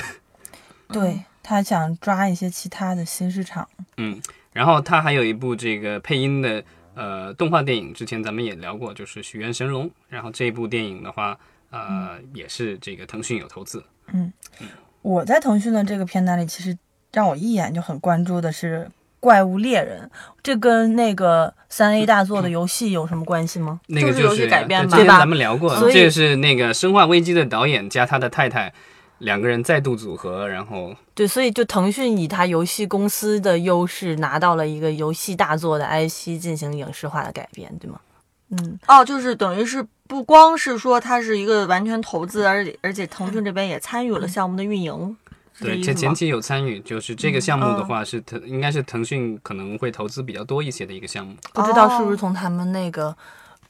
[0.93, 3.69] 对他想抓一些其他的新市场。
[3.97, 4.21] 嗯，
[4.53, 6.63] 然后他还有一部这个配音的
[6.99, 9.87] 呃动画电影，之前咱们也聊过，就是《许愿神龙》。
[10.09, 11.39] 然后这部电影的话，
[11.71, 13.83] 呃，也是这个腾讯有投资。
[14.13, 14.33] 嗯
[15.03, 16.77] 我在腾讯的这个片单里，其实
[17.13, 18.85] 让我一眼就很关注的是
[19.21, 20.11] 《怪物猎人》，
[20.43, 23.81] 这跟那个三 A 大作的游戏有什么关系吗？
[23.87, 28.75] 那个就是游戏改编吧对之前咱们聊过，这是那个《生化危机》的导演加他的太太
[29.19, 38.01] 两个人再度组合，然后对，所以就腾讯以他游戏公司的优势拿到了一个游戏大作的 IP 进行影视化的改编，对吗？
[38.51, 45.17] 嗯，哦，就是等于是不光是说它是一个完全投资，而且而且腾讯这边也参与了项目的运营。
[45.61, 51.35] 对意思吗前前期有参与，就是这个项目的嗯话是腾应该是腾讯可能会投资比较多一些的一个项目。
[51.53, 53.15] 不知道是不哦是从他们那个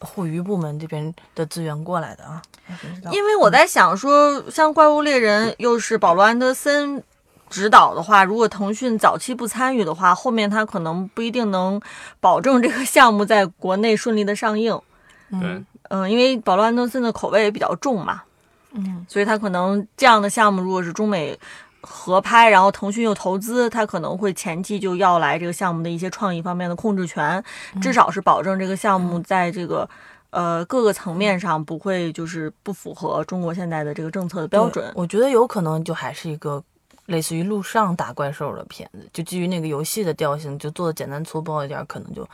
[0.01, 2.41] 互娱部门这边的资源过来的啊？
[3.11, 7.03] 因为我在想说，像《怪物猎人》又是保罗安德森
[7.49, 11.81] 指导的话，如果腾讯早期不参与的话，后面他可能不一定能
[12.21, 14.79] 保证这个项目在国内顺利的上映。
[15.31, 18.23] 对，嗯，因为保罗·安德森的口味也比较重嘛，
[18.73, 21.39] 嗯，所以他可能这样的项目，如果是中美
[21.81, 27.43] 合拍，然后腾讯又投资，他可能会前期就要来这个项目的一些创意方面的控制权，
[27.81, 29.89] 至少是保证这个项目在这个
[30.31, 34.93] 呃各个层面上不会就是不符合中国现在的这个政策的标准。
[34.95, 36.63] 我觉得有可能就还是一个
[37.07, 42.29] 类似于陆上打怪兽的片子，就基于那个游戏的调性，就做的简单粗暴一点，可能就。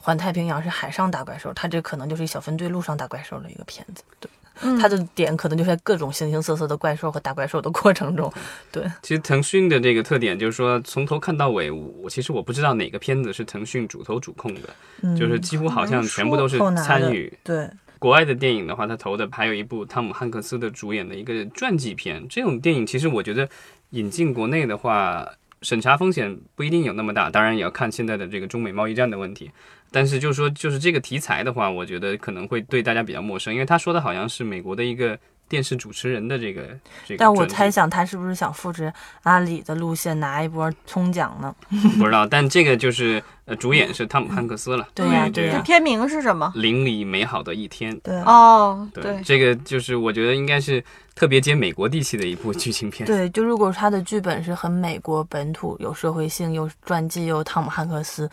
[0.00, 4.04] 环太平洋是海上打怪兽，它这可能就是一小分队陆上打怪兽的一个片子。
[4.20, 4.30] 对，
[4.62, 8.32] 嗯它的点可能就在各种形形色色的怪兽和打怪兽的过程中。
[8.72, 14.62] 对，其实腾讯的这个特点就是说，从头看到尾，我其实我不知道哪个片子是腾讯主投主控的，
[15.02, 17.32] 嗯就是几乎好像全部都是参与。
[17.44, 17.68] 对，
[17.98, 22.26] 国外的电影的话，他投的还有一部汤姆汉克斯的主演的一个传记片。
[22.28, 23.48] 这种电影其实我觉得
[23.90, 25.28] 引进国内的话，
[25.62, 29.50] 审查风险不一定有那么大，当然也要看现在的这个中美贸易战的问题。
[29.90, 35.18] 但是就是说，就是这个题材的话，我觉得可能会对大家比较陌生，因为他说的好像是美国的一个
[35.48, 36.62] 电视主持人的这个
[37.06, 37.18] 这个。
[37.18, 41.54] 但我猜，想他是不是想复制阿里的路线，拿一波冲奖呢？
[41.98, 44.86] 不知道，但这个就是呃，主演是汤姆汉克斯了。
[44.94, 46.52] 对呀对呀片名是什么？
[46.54, 47.98] 邻里美好的一天。
[48.00, 50.84] 对哦，对，对，这个就是我觉得应该是
[51.14, 53.06] 特别接美国地气的一部剧情片。
[53.06, 58.28] 对，就如果他的剧本是很美国本土，有社会性，又传记，又汤姆汉克斯，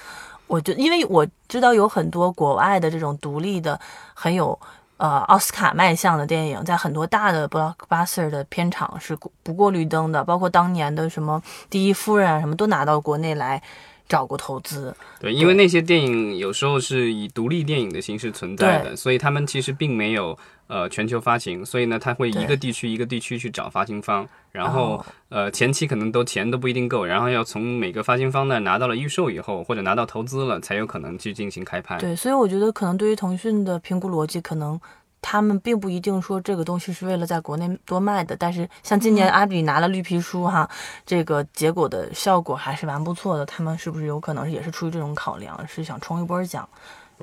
[0.47, 3.79] 我就因为我知道有很多国外的这种独立的、
[4.13, 4.59] 很有
[4.97, 13.61] 呃奥斯卡卖相的电影，在很多大的 blockbuster 的片场是不不过绿灯的，包括当年的什么第一夫人啊，什么都拿到国内来
[14.07, 14.95] 找过投资。
[15.19, 31.97] 对，因为那些电影有时候是以独立电影的形式存在的，所以他们其实并没有呃全球发行，所以呢，他会一个地区一个地区去找发行方，然后、哦呃前期可能都钱都不一定够，然后要从每个发行方那儿拿到了预售以后，或者拿到投资了，才有可能去进行开拍。
[31.97, 34.79] 对，所以我觉得可能对于腾讯的评估逻辑，可能
[35.21, 40.69] 他们并不一定说这个东西是为了在国内多卖的，但是像今年阿里拿了绿皮书哈，
[41.05, 43.45] 这个结果的效果还是蛮不错的。
[43.45, 46.67] 他们是不是有可能也是出于这种考量，是想冲一波奖？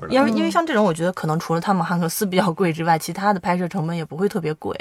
[0.09, 4.75] 因为因为像这种，我觉得可能除了汤姆汉克斯比较贵之外，其他的拍摄成本也不会特别贵，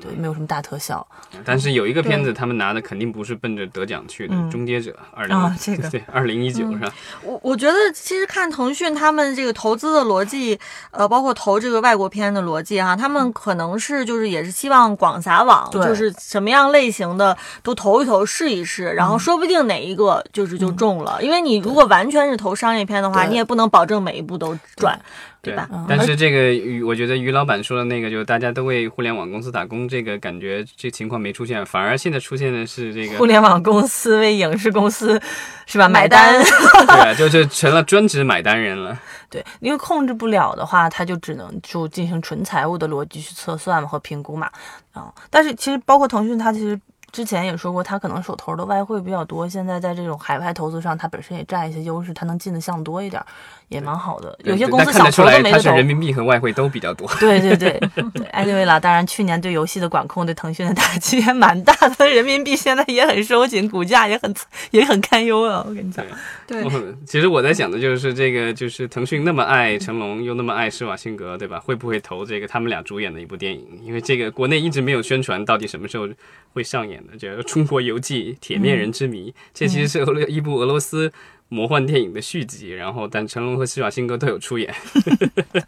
[0.00, 1.06] 对，没有什么大特效。
[1.44, 4.50] 但是有一个片子他们拿的肯定不是奔着得奖去的，嗯。
[4.50, 6.92] 终结者》二零、啊这个 对二零一九是吧？
[7.22, 10.58] 我我觉得其实看腾讯他们这个投资的逻辑，
[10.90, 21.22] 呃，包括投这个外国片的逻辑哈，他们可能是就是也是希望广撒网，就是什么样类型的都投一投试一试，然后说不定哪一个就是就中了。
[21.22, 24.98] 因为你如果完全是投商业片的话，你也不能保证每一部都赚，
[25.42, 25.68] 对吧？
[25.72, 35.20] 嗯但是这个于我觉得于老板说的那个，就是大家都为互联网公司打工，这个感觉这情况没出现，反而现在出现的是这个，互联网公司为影视公司
[35.66, 36.42] 是吧买买单？
[36.86, 38.98] 对啊，就是成了专职买单人了。
[39.30, 44.50] 对，因为控制不了的话，他就只能就进行纯财务的逻辑去测算和评估嘛。
[44.92, 46.78] 啊、但是其实包括腾讯，它其实
[47.12, 53.24] 之前也说过，他可能手头的外汇比较多，现在在这种海外投资上，他本身也占一些优势，他能进的项多一点，
[53.70, 54.38] 也蛮好的。
[54.44, 55.76] 有些公司但看得出想投来他是都没得投。
[55.76, 57.08] 人民币和外汇都比较多。
[57.18, 64.34] 对对对对，anyway 啦，当然去年对游戏的管控对腾讯的打击也蛮大的，人民币现在也很收紧，股价也很
[64.72, 66.04] 也很堪忧啊，我跟你讲。
[66.46, 71.60] 对 嗯其实我在想的就是这个，就是腾讯那么爱成龙，又那么爱施瓦辛格，对吧？
[71.60, 73.80] 会不会投这个他们俩主演的一部电影？
[73.82, 76.08] 因为这个国内一直没有宣传到底什么时候
[76.52, 81.12] 会上演的，叫《中国游记：铁面人之谜》，这其实是俄罗一部俄罗斯
[81.50, 82.70] 魔幻电影的续集。
[82.72, 84.74] 然后，但成龙和施瓦辛格都有出演。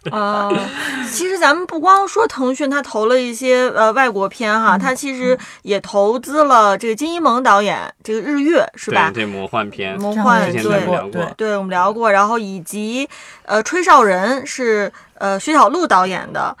[0.09, 0.49] 啊、
[1.11, 9.23] 其实咱们不光说腾讯，他投了一些呃外国片哈，他其实也投资了这个金一萌导演这个日月是吧对？
[9.23, 9.99] 对，魔幻片。
[9.99, 13.07] 魔幻之前对咱们聊过对，对，我们聊过，然后以及
[13.43, 16.57] 呃《吹哨人》是呃薛晓路导演的，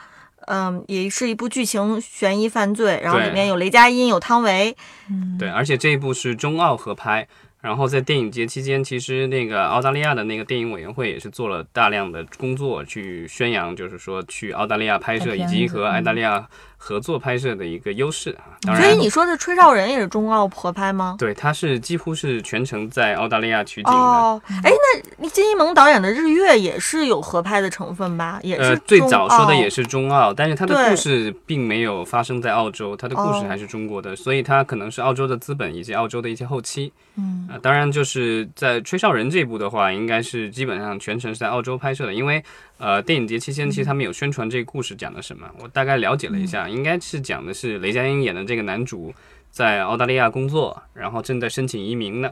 [0.47, 4.75] 嗯、也是一部剧情悬疑犯罪，然后里面有雷佳音，有汤唯，
[5.39, 7.25] 对，而且这一部是中澳合拍。
[7.63, 16.45] 然后在电影节期间，其实那个澳大利亚的那个电影委员会也是做了大量的工作，去宣扬，就是说去澳大利亚拍摄以及和澳大利亚
[16.85, 18.55] 合作拍摄的一个优势啊。
[18.61, 21.15] 当然，所以你说的《吹哨人》也是中澳合拍吗？
[21.19, 23.97] 对，它是几乎是全程在澳大利亚取景的。
[23.97, 24.71] 哦，哎，
[25.17, 28.39] 那金一萌导演的《日月》也是有合拍的成分吧？
[28.43, 36.93] 也是呃，最早说的也是是中澳，但是它的故事并没有发生在澳洲，它的故事哦还是中国的，所以它可能是澳洲的资本以及澳洲的一些后期。
[37.15, 42.43] 嗯啊、当然就是在《吹哨人》这一部的话，应该是基本上全程是在澳洲拍摄的，因为
[42.83, 49.13] 呃，电影节期间其实他们有宣传这个故事讲的什么，我大概了解了一下，应该是讲的是雷佳音演的这个男主
[49.49, 52.29] 在澳大利亚工作，然后正在申请移民呢。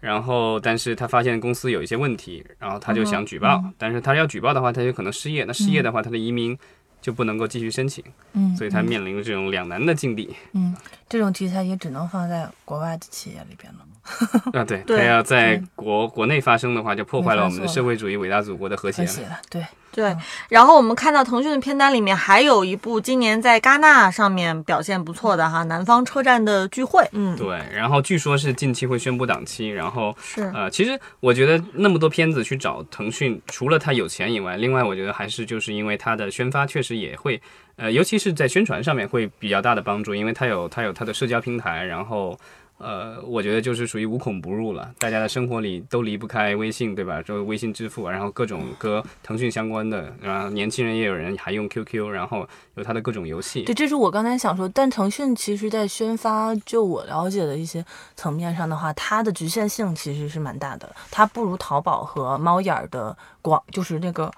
[0.00, 5.44] 然后，但是他发现公司有一些问题，然后他就想举报，但是他要举报的话，他就可能失业。
[5.44, 6.58] 那失业的话，他的移民
[7.00, 10.34] 就不能够继续申请，嗯，所以他面临着这种两难的境地。
[10.54, 10.74] 嗯，
[11.08, 13.86] 这种题材也只能放在国外的企业里边了。
[14.52, 19.28] 啊，对，对他要在国国内发生的话，就破坏了我们的社会主义伟大祖国的和谐了。
[19.28, 20.16] 了，对，对，
[20.48, 27.00] 然后我们看到腾讯的片单里面还有一部今年在戛纳上面表现不错的哈，《南方车站的聚会》。
[27.12, 37.40] 嗯，对，然后据说是近期会宣布档期，然后是呃，其实我觉得那么多片子去找腾讯，除了他有钱以外，另外我觉得还是就是因为它的宣发确实也会，
[37.76, 42.36] 呃，尤其是在宣传上面会比较大的帮助，因为它有它有它的社交平台，然后。
[42.82, 47.22] 呃，我觉得就是属于无孔不入了，大家的生活里都离不开微信，对吧？
[47.22, 53.62] 就微信支付，然后各种跟腾讯相关的，然后年轻人也有人还用 QQ，然后有它的各种游戏。
[53.62, 57.84] 对，这是我刚才想说，但腾讯其实在宣发，就我了解的一些
[58.16, 64.28] 层面上的话，它的局限性其实是蛮大的，它不如淘宝和猫眼儿的广，就是那个。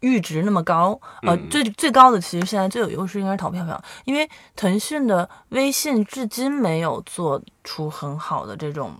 [0.00, 1.48] 阈值那么高，呃，嗯。
[1.50, 8.94] 最最高的其实现在最有优势应该是淘票票，因为腾讯的微信至今没有做出很好的这种，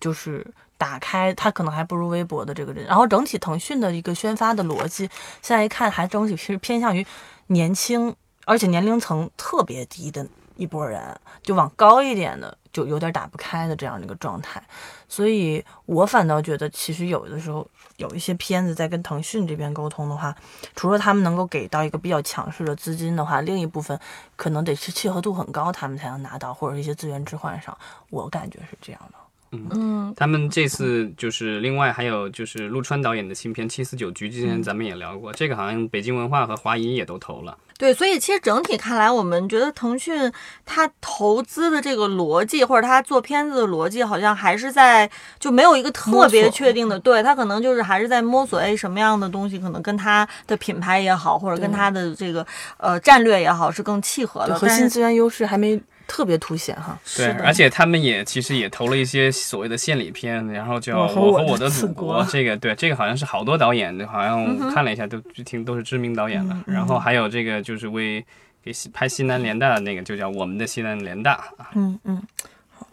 [0.00, 5.08] 就是打开它可能还不如微博的这个人，然后整体腾讯的一个宣发的逻辑，
[5.42, 7.06] 现在一看还整体是偏向于
[7.48, 14.62] 年轻，而且年龄层特别低的一波人，就往高一点的就有点打不开的这样的一个状态，
[15.10, 17.68] 所以我反倒觉得其实有的时候。
[17.96, 20.34] 有一些片子在跟腾讯这边沟通的话，
[20.74, 24.00] 除了他们能够给到一个比较强势的资金的话，另一部分
[24.36, 27.76] 可能得是契合度很高，他们才能拿到，或者一些资源置换上，
[28.08, 29.18] 我感觉是这样的。
[29.52, 37.58] 嗯，他们这次就是另外还有就是陆川导演的新片《七四九局》，之前咱们也聊过，这个好像北京文化和华谊也都投了。
[37.76, 40.30] 对，所以其实整体看来，我们觉得腾讯
[40.64, 45.10] 它投资的这个逻辑，或者它做片子的逻辑，好像还是在
[45.40, 46.96] 就没有一个特别确定的。
[47.00, 54.56] 对，它可能就是还是在摸索，哎，什么样的东西可能跟它的品牌也好，或者跟它的这个呃战略也好是更契合的。
[54.56, 55.80] 核心资源优势还没。
[56.10, 66.64] 特别凸显哈，对，而且他们也其实也投了一些所谓的献礼片，然后叫《我和我的祖国》，这个对，这个好像是好多导演，好像看了一下都听都是知名导演了。
[66.66, 68.26] 然后还有这个就是为
[68.60, 71.40] 给拍西南联大的那个，就叫《我们的西南联大》。
[71.74, 72.22] 嗯嗯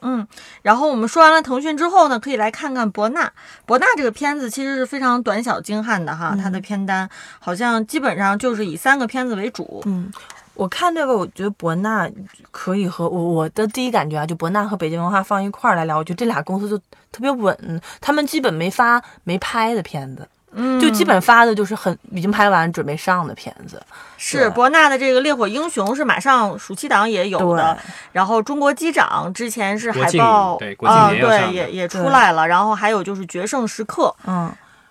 [0.01, 0.27] 嗯。
[0.61, 3.33] 然后我们说完了腾讯之后呢，可以来看看博纳。
[3.65, 9.81] 博纳这个片子其实是非常短小精悍的哈，它的片单好像基本上就是以三个片子为主。
[9.87, 10.11] 嗯。
[10.57, 12.09] 我看这个，我觉得博纳
[12.49, 16.77] 可以和我我的第一感觉啊，就博纳和北京文化放一块儿来聊，我觉得这俩公司就
[17.11, 23.79] 特别稳，他们基本没发没拍的片子，嗯，就基本发的就是很已经拍完准备上的片子。
[24.17, 27.77] 是博纳的这个《烈火英雄》是马上暑期档也有的，
[28.11, 34.45] 然后《中国机长》之前是海报对啊，对也也出来了，然后还有就是《决胜时刻》，嗯，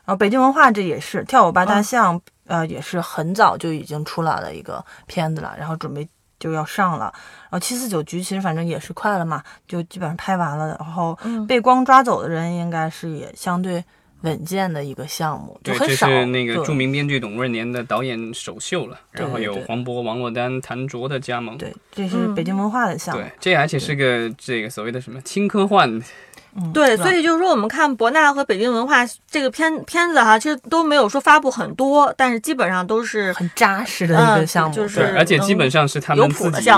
[0.05, 2.21] 然后北京文化这也是跳舞吧大象。
[2.47, 7.13] 呃，也是很早就已经出来的一个片子了，然后准备就要上了。
[7.45, 10.77] 然后七四九局其实反正也是快了嘛，就基本上拍完了。
[10.79, 13.85] 然后被光抓走的人应该是也相对
[14.23, 16.07] 稳健的一个项目，就很少。
[16.07, 21.59] 这是那个著名编剧董润年的导演首秀了，然后有黄渤、王珞丹、谭卓的加盟。
[21.59, 23.23] 对，这是北京文化的项目。
[23.23, 26.01] 对，这而且是个这个所谓的什么轻科幻。
[26.73, 36.71] 对，所以就是说，我们看博纳和北京文化这个片片子哈，其实都没有说发布很多，但是基本上都是很扎实的一个项目，就是而且基本上是他们自己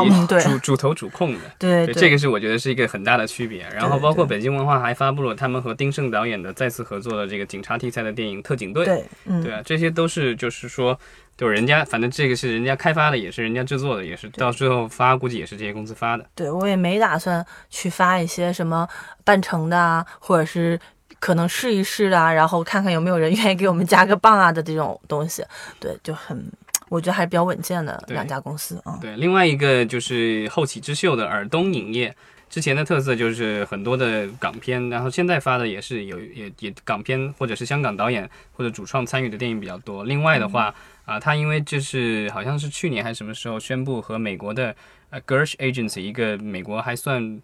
[0.42, 1.40] 主主投主控的。
[1.58, 3.66] 对，这个是我觉得是一个很大的区别。
[3.74, 8.84] 然后包括北京文化还发布了他们和丁晟导演的再次合作的这个警察题材的电影《特警队》。
[8.86, 9.04] 对，
[9.42, 10.98] 对啊，这些都是就是说。
[11.38, 16.26] 就是人家，反正这个是人家开发的，也是人家制作的，也是到最后发，估计也是这些公司发的。
[16.34, 18.88] 对，我也没打算去发一些什么
[19.22, 20.76] 半成的啊，或者是
[21.20, 25.44] 可能试一试啊，然后看看有没有人 愿意给我们加个棒啊的这种东西。
[25.78, 26.50] 对，就很，
[26.88, 28.98] 我觉得还是比较稳健的两家公司啊。
[29.00, 32.12] 对，另外一个就是后起之秀的尔东影业，
[32.50, 40.02] 之前的特色就是很多的港片，然后现在发的也是有也也港片或者是香港导演或者主创参与的电影比较多。
[40.02, 40.74] 另外的话。
[41.08, 44.76] 啊，他因为就是好像是去年还是什么时候宣布和美国的
[45.08, 47.40] 呃 Gersh Agency 一个美国还算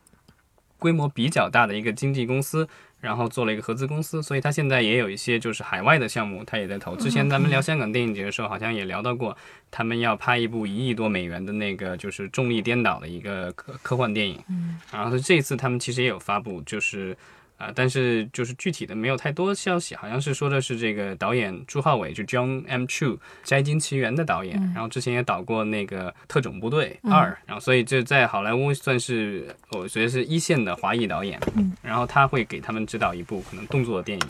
[0.79, 2.68] 规模比较大的一个经纪公司，
[3.00, 6.94] 然后做了一个合资公司，所以他现在也有一些就是海外的项目，他也在投。
[6.94, 9.35] 之前咱们聊香港电影节的时候，好像也聊到过，
[9.70, 14.38] 他们要拍一部一亿多美元的那个就是重力颠倒的一个科科幻电影。
[14.50, 17.16] 嗯，然后这次他们其实也有发布，就是
[17.64, 22.83] 啊、但是就是具体的没有太多消息，好像是说的是这个导演朱浩伟，就 John M.
[22.85, 31.41] Chu《摘金奇缘》的导演，然后之前也导过那个《特种部队二》然后所以这在好莱坞算是我觉得是一线的华裔导演，
[31.80, 34.26] 然后他会给他们指导一部可能动作的电影。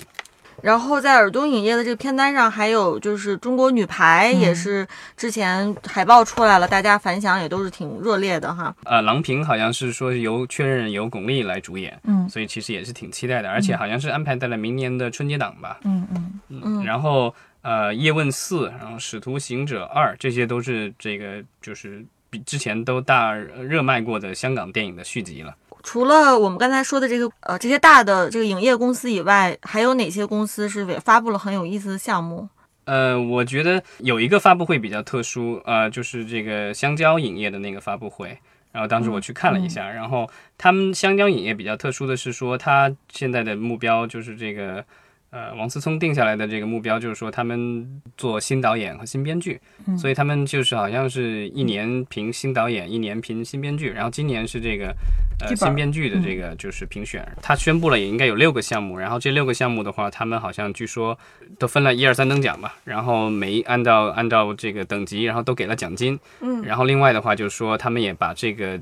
[0.64, 8.74] 然后在尔东影业的这个片单上，还有就是中国女排，嗯也是之前海报出来了，大家反响也都是挺热烈的哈。
[8.84, 15.80] 呃，郎平好像是说由确认由巩俐来主演，嗯所以其实也是挺期待的，而且好像是安排在了明年的春节档吧。
[15.84, 25.54] 嗯嗯嗯然后呃，叶问四，然后使徒行者二，这些都是这个就是比之前都大热卖过的香港电影的续集了。
[25.84, 32.48] 除了我们刚才说的这个呃这些大的这个影业公司以外，还有哪些公司是也发布了很有意思的项目？
[32.86, 38.36] 呃，我觉得有一个发布会比较特殊，呃，就是这个香蕉影业的那个发布会。
[38.72, 40.28] 然后当时我去看了一下，然后
[40.58, 44.84] 他们香蕉影业比较特殊的是说，他现在的目标就是这个，
[45.34, 49.60] 呃，王思聪定下来的这个目标就是说，他们做新导演和新编剧，
[49.98, 54.94] 所以他们就是好像是一年评新导演，一年评新编剧，然后今年是这个
[55.40, 61.18] 呃新编剧的这个就是评选，他宣布了也应该有六个项目，然后这六个项目的话，他们好像据说
[61.58, 68.80] 都分了一二三等奖吧，然后每一按照按照这个等级，然后都给了奖金，嗯，然后另外的话就是说，他们也把这个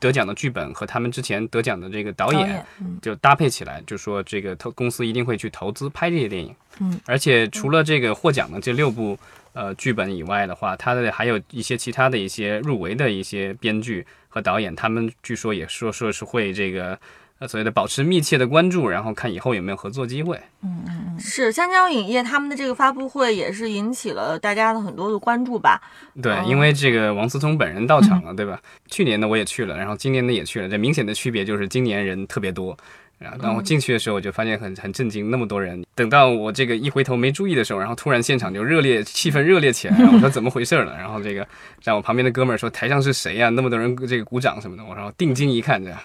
[0.00, 6.52] 得奖的剧本和他们之前得奖的这个导演嗯就搭配起来，就说这个投公司一定会去投资拍这些电影。
[6.80, 9.16] 嗯，而且除了这个获奖的这六部
[9.52, 16.98] 呃剧本以外的话，它的还有一些其他的一些入围的一些编剧和导演，他们据说也说说是会这个。
[17.40, 20.38] 呃，所谓的保持密切的关注，然后看以后有没有合作机会。
[20.62, 25.80] 嗯嗯是香蕉影业他们的这个发布会也是引起了大家的很多的关注吧？
[26.22, 28.60] 对，哦因为这个王思聪本人到场了，对吧？
[28.90, 30.68] 去年的我也去了，然后今年的也去了。
[30.68, 32.76] 这明显的区别就是今年人特别多。
[33.18, 35.82] 然后当我进去的时候，我就发现很很震惊，那么多人。
[35.94, 39.96] 等到我这个一回头没注意的时候，然后突然现场就热烈，气氛热烈起来。
[39.98, 40.94] 然后我说怎么回事了？
[40.96, 41.46] 然后这个
[41.82, 44.84] 让我旁边的哥们儿说台上是谁呀、那么多人这个鼓掌什么的。
[44.84, 45.98] 我说定睛一看，这样。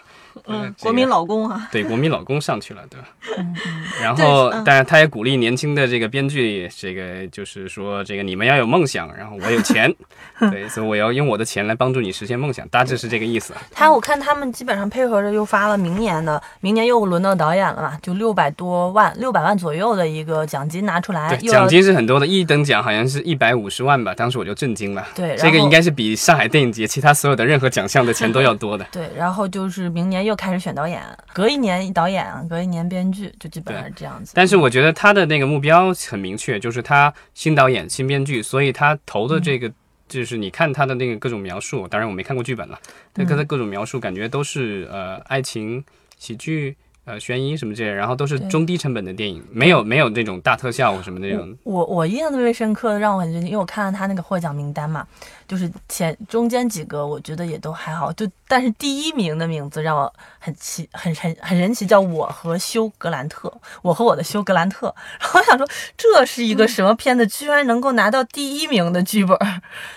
[0.48, 3.08] 嗯，国民老公啊，对，国民老公上去了，对吧？
[3.38, 3.56] 嗯
[4.02, 9.93] 然后当然他也鼓励年轻的这个编剧，这个就是说，这个你们要有梦想，然后我有钱，
[10.52, 13.62] 对，所以我要用我的钱来帮助你实现梦想，大致是这个意思啊。
[13.72, 25.08] 他我看他们基本上配合着又发了明年的，明年又轮到导演了嘛，就六百多万，六百万左右的一个奖金拿出来，对，奖金是很多的，一等奖好像是一百五十万吧，当时我就震惊了。
[25.16, 28.86] 对，这个应该是比上海电影节其他所有的任何奖项的钱都要多的。
[28.91, 31.02] 对，然后就是明年又开始选导演，
[31.34, 34.34] 隔一年导演，隔一年编剧，就基本上是这样子。
[34.36, 39.72] 但是我觉得他的那个目标很明确，就是他新导演、新编剧，所以他投的这个。
[40.08, 42.80] 就是你看他的那个各种描述，当然我没看过剧本了，
[43.12, 45.84] 但跟他各种描述感觉都是呃爱情、
[46.20, 51.58] 喜剧、呃悬疑什么这些，然后都是中低成本的电影，没有没有那种大特效什么那种。
[51.64, 55.08] 我我印象特别深刻的，让我很震惊，因为我看了他那个获奖名单嘛，
[55.48, 64.93] 就是前中间几个我觉得也都还好，就但是第一名的名字让我很奇很很很神奇，叫我和休格兰特，我和我的休格兰特。
[65.20, 65.68] 然后我想说
[65.98, 69.38] 这是一个什么片子，居然能够拿到第一名的剧本，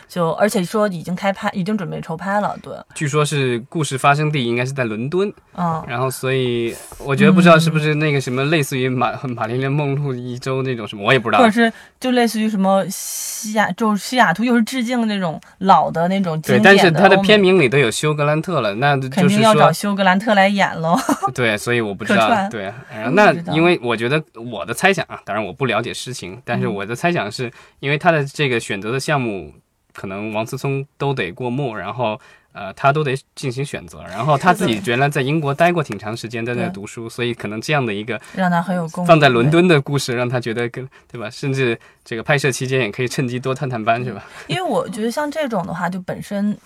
[0.09, 5.85] 就而且说已经开拍，已经准备筹拍了，对，据说是故事发生地应该是在伦敦，嗯。
[5.87, 11.51] 然后所以我觉得不知道是不是那个什么类似于马马丽莲梦露一周那种什么，我也不知道或者。
[11.51, 20.97] 是就类似于什么西雅，就是西雅图，又是致敬那种老的那种经对，典但是它的片名里都有休格兰特了，那就是肯定要找，休格兰特来演喽。
[21.35, 22.73] 对，所以我不知道，对，
[23.13, 29.53] 那因为我觉得我的猜想啊，当然我不了解实情，但是嗯我的猜想是因为他的这个选择的项目，
[29.95, 32.21] 可能王思聪都得过目，然后。
[32.53, 38.89] 呃，他都得进行选择，然后他自己原来在英国待过挺长时间，在那对读书，所以可能这样的一个让他很有。
[38.89, 41.31] 放在伦敦的故事，让他觉得跟对吧？
[41.31, 44.25] 甚至这个拍摄期间也可以趁机多探探班，是吧？
[44.49, 46.57] 因为我觉得像这种的话，就本身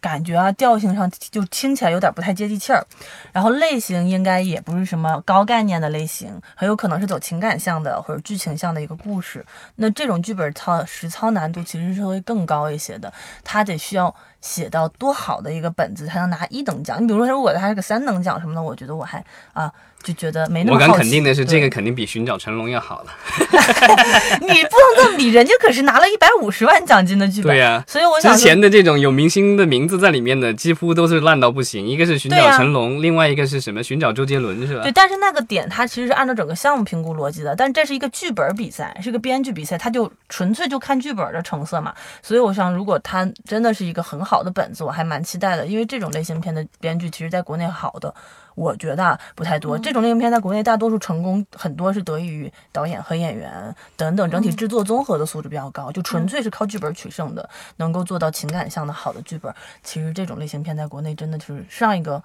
[0.00, 2.84] 感觉啊调性上就听起来有点不太接地气儿，
[3.32, 9.44] 然后类型应该也不是什么高概念的类型，很有可能是走情感向的或者剧情向的一个故事。
[9.76, 13.12] 那这种剧本操实操难度其实是会更高一些的，
[13.42, 17.02] 它得需要写到多好的一个本子才能拿一等奖。
[17.02, 19.70] 你比如说，如果他是个三等奖什么的，我觉得我还啊
[20.02, 23.12] 就觉得没那么我敢肯定的是，这个肯定比《寻找成龙》要好了。
[24.40, 27.52] 你不能这么比，人家可是拿了一百五十万奖金的剧本。
[27.52, 31.86] 对呀、所以我想说之前的这种有明星的名字在里面的，几乎都是烂到不行。
[31.86, 33.80] 一个是《寻找成龙》，另外一个是什么？
[33.82, 34.92] 《寻找周杰伦》是吧对，？
[34.92, 41.92] 但是那个点它其实是按照整个项目评估逻辑的，但这是一个剧本比赛，是个编剧比赛，它就纯粹就看剧本的成色嘛。
[42.22, 48.14] 所以我想，如果它真的是一个很好的本子，我还蛮期待的，因为这种类型片的编剧，其实在国内好的，
[48.54, 49.78] 我觉得啊不太多。
[49.78, 59.54] 这种类型片在国内大多数成功，很多是得益于导演和演员等等整体制作综合的素质比较高，就纯粹是靠剧本取胜的，能够做到情感向的好的剧本。
[59.82, 62.22] 其实这种类型片在国内真的就是上一个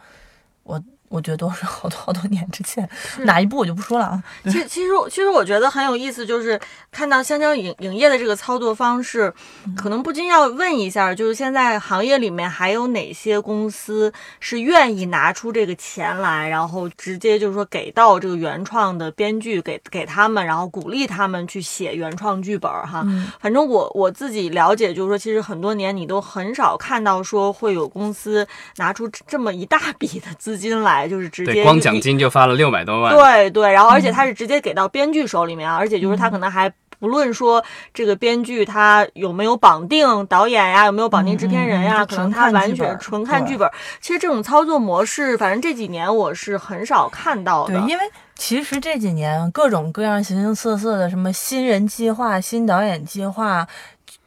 [0.63, 0.81] 我。
[1.13, 2.89] 我觉得都是好多好多年之前，
[3.19, 4.23] 哪一部我就不说了啊。
[4.45, 6.59] 其实其实其实我觉得很有意思，就是
[6.91, 9.31] 看到香蕉影影业的这个操作方式，
[9.77, 23.05] 可能不禁要问一下，就是现在行业里面还有哪些公司是愿意拿出这个钱来，然后直接就是说给到这个原创的编剧，给给他们，然后鼓励他们去写原创剧本哈。
[23.39, 28.47] 反正我我自己了解，就是说其实很多年你都很少看到说会有公司
[28.77, 31.02] 拿出这么一大笔的资金来。
[31.07, 43.69] 就是直接光奖金就发了六百多万，对对，然后而且他是直接给到编剧手里面啊，而且就是他可能还不论说这个编剧他有没有绑定导演呀，有没有绑定制片人呀，可能他完全纯看剧本。
[43.99, 47.73] 其实这种操作模式，反正这几年我是很少看到的。
[47.73, 48.03] 对，因为
[48.35, 53.67] 其实这几年各种各样形形色色的什么新人计划、新导演计划、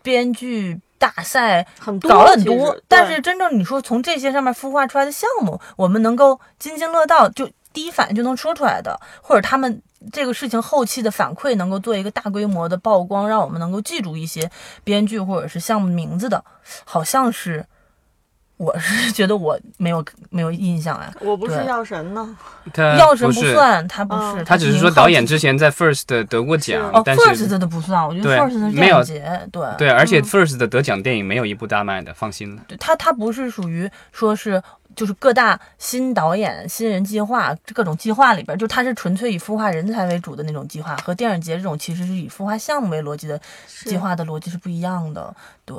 [0.02, 0.80] 编剧。
[0.98, 9.82] 大赛很搞了很多，但是真正你说从这些上面孵化出来的项目，我们能够津津乐道，就第一反应就能说出来的，或者他们
[10.12, 14.50] 这个事情后期的反馈能够做一个大规模的曝光，让我们能够记住一些
[14.84, 16.44] 编剧或者是项目名字的，
[16.84, 17.66] 好像是。
[18.56, 22.36] 我是觉得我没有 没有印象哎，我不是药神呢，
[22.98, 29.02] 药神不算，他不是，他只是说导演之前在 First 得过奖，但是 First 的不算，我觉得 First 的没有。
[29.02, 29.66] 节，对。
[29.76, 32.62] 对，而且 First 的得奖电影没有一部大卖的，放心了。
[32.66, 34.62] 对他他不是属于说是
[34.94, 43.38] 就是各大新导演新人计划各种计划里边，就他是纯粹以孵化人才为主的那种计划，和电影节这种其实是以孵化项目为逻辑的
[43.84, 45.34] 计划的逻辑是不一样的，
[45.66, 45.76] 对，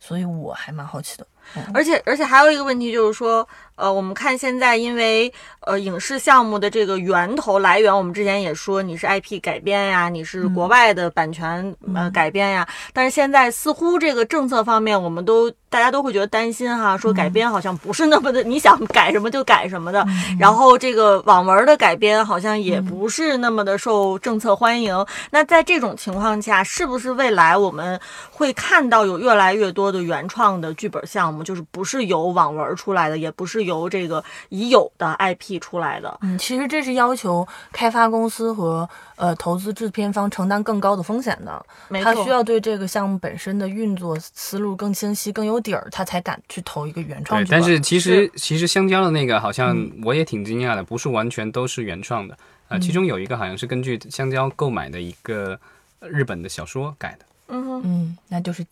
[0.00, 1.24] 所以我还蛮好奇的。
[1.72, 3.46] 而且而且还有一个问题就是说。
[3.78, 20.04] 呃，我们看现在，因为呃影视项目的这个源头来源，我们之前也说你是 IP 改编呀，你是国外的版权呃改编呀，但是现在似乎这个政策方面，我们都大家都会觉得担心哈，说改编好像不是那么的，你想改什么就改什么的，
[20.40, 25.06] 然后这个网文的改编好像也不是那么的受政策欢迎。
[25.30, 28.00] 那在这种情况下，是不是未来我们
[28.32, 33.68] 会看到有越来越多的原创的剧本项目，就是不是由网文出来的，也不是。
[33.68, 41.66] 由这个已有的 IP 出来的，嗯，其实这是要求开发公司和呃投资制片方承担更高的风险的，
[42.02, 47.44] 他需要对这个项目本身的运作思路更清晰、更有底儿，他才敢去投一个原创。
[47.44, 55.60] 对，但是其实其实香蕉的那个好像我也挺惊讶的，不是完全都是原创的啊，其中有一个好像是根据香蕉购买的一个
[56.00, 58.64] 日本的小说改的，嗯嗯，那就是。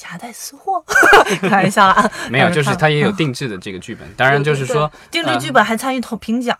[0.00, 0.82] 夹带私货，
[1.42, 6.56] 开玩笑啦， 没有，就是他也有定制的这个剧本，当然就是说定制剧本还参与投评奖。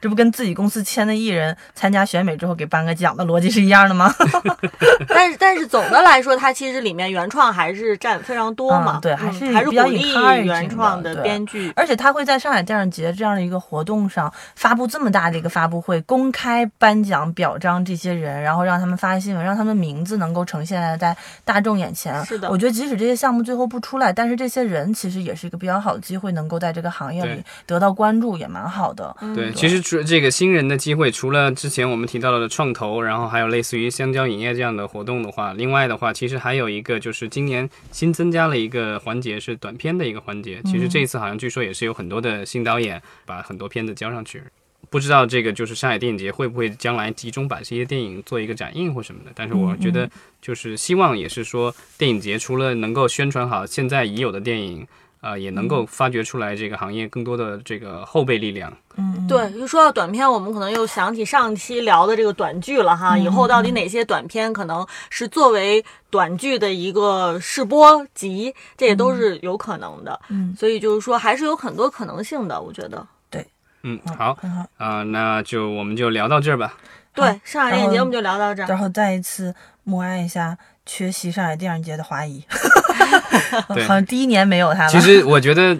[0.00, 4.14] 这不跟自己公司签的艺人参加选美之后给颁个奖的逻辑是一样的吗？
[5.08, 8.98] 但是但是总的来说，它其实里面原创还是占非常多嘛。
[9.02, 11.72] 对，还是还是比较原创的编剧。
[11.76, 22.24] 而且他会在上海电影节这样的一个活动上发布这么大的一个发布会，公开颁奖表彰这些人，然后让他们发新闻，让他们名字能够呈现在大众眼前。
[22.24, 29.14] 是的，我觉得即使这些项目最后不出来，但是这些人其实也是一个比较好的机会，能够在这个行业里得到关注，也蛮好的。
[29.34, 29.73] 对，其实。
[29.80, 40.60] 除这个新人的机会，除了之前我们提到的创投，然后还有类似于香蕉影业这样的活动的话，另外的话，其实还有一个就是今年新增加了一个环节，是短片的一个环节。
[40.64, 44.42] 其实这一次好像据说也是有很多的新导演把很多片子交上去，
[44.90, 49.30] 不知道这个就是上海电影节会不会将来集中把这些电影做一个展映或什么的。
[49.34, 50.10] 但是我觉得
[50.42, 54.86] 就是希望也是说，电影节除了能够宣传好现在已有的电影。
[55.24, 58.70] 啊，也能够发掘出来这个行业更多的这个后备力量。
[58.96, 63.16] 嗯，对，就说到短片，我们可能又想起上期聊的这个短剧了哈。
[63.16, 70.20] 以后到底哪些短片可能是作为短剧的一个试播集，这也都是有可能的。
[70.28, 73.06] 嗯，所以就是说还是有很多可能性的，我觉得。
[73.30, 73.46] 对，
[73.82, 74.36] 嗯，好，
[74.76, 76.74] 啊，那就我们就聊到这儿吧。
[77.14, 79.54] 对，上海电影节我们就聊到这儿，然后再一次
[79.84, 80.58] 默哀一下。
[80.86, 82.44] 缺席上海电影节的华谊，
[83.68, 84.88] 好像第一年没有他了。
[84.88, 85.76] 其实我觉得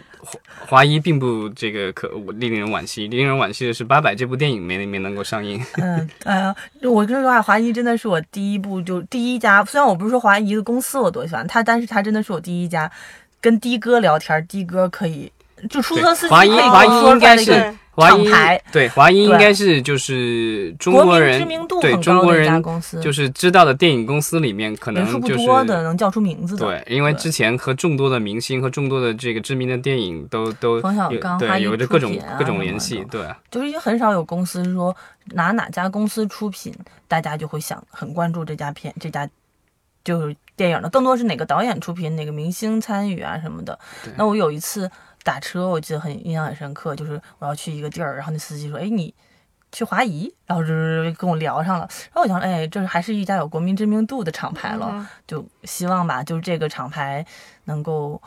[0.66, 5.62] 华华谊并不这个可令人惋惜，令人惋惜的是《八佰》这部电影没没能够上映。
[5.74, 9.64] 嗯，哎呀，我跟你说话，华谊真的是我第一部就第一家。
[9.64, 12.90] 虽然我不是说华谊的公司我多喜欢他，但是他真的是我第一家
[13.40, 15.30] 跟的哥聊天，的哥可以
[15.70, 18.28] 就出租车司机华谊华谊应该是华谊
[18.72, 26.66] 对华谊应该是就是中国人知名度对很高公司，就是知道的电影公司里面，可能就是多的能叫出名字的。
[26.66, 34.94] 对，因为之前和众多的明星和众多的这个知名的电影都都冯小刚华对有着各种啊各种联系，对就是已经很少有公司说
[35.26, 36.74] 拿哪家公司出品，
[37.06, 39.28] 大家就会想很关注这家片这家
[40.02, 43.78] 就是电影的，更多是哪个导演出品，哪个明星参与啊什么的。
[44.16, 44.90] 那我有一次
[45.24, 49.12] 打车，我记得很印象很深刻，就是我要去一个地儿，然后那司机说：“哎，你。”
[49.74, 57.26] 去华谊，然后就是跟我聊上了，然后我想，哎，这还是一家有国民知名度的厂牌了，嗯就希望吧，就是这个厂牌
[57.64, 58.22] 能够，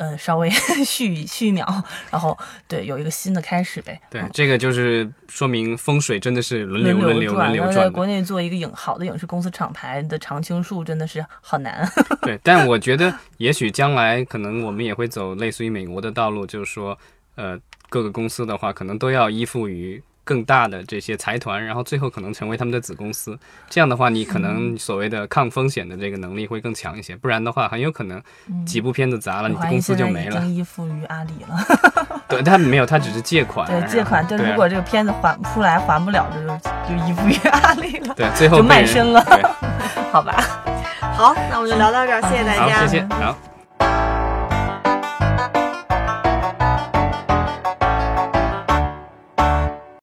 [0.00, 0.48] 呃，稍微
[0.84, 1.66] 续续一秒，
[2.10, 2.36] 然后
[2.66, 4.00] 对有一个新的开始呗。
[4.10, 8.06] 对嗯，这个就是说明风水真的是轮流轮流轮转，流然后在国。
[8.06, 11.86] 内做一个影好的影视公司厂牌的常青树真的是好难。
[12.22, 16.98] 对，但我觉得也许将来可能我们也会走类似于美国的道路，就是说，
[17.36, 20.02] 呃，各个公司的话可能都要依附于。
[20.30, 23.36] 更大的这些财团，然后最后可能成为他们的子公司。
[23.68, 27.16] 这样的话，你可嗯能所谓的抗风险的这个能力会更强一些。
[27.16, 28.22] 不然的话，很有可能
[28.64, 30.36] 几部片子砸了，你的公司就没了。
[30.36, 33.66] 已经依附于阿里了，对，他没有，他只是借款。
[33.68, 36.46] 对借款，对，对啊如果这个片子还不出来，还不了，这就
[36.88, 39.20] 就依附于阿里了，对，最后就卖身了，
[40.14, 40.40] 好吧？
[41.16, 42.86] 好，那我们就聊到这儿，谢谢大好，家。
[42.86, 44.09] 谢谢，好。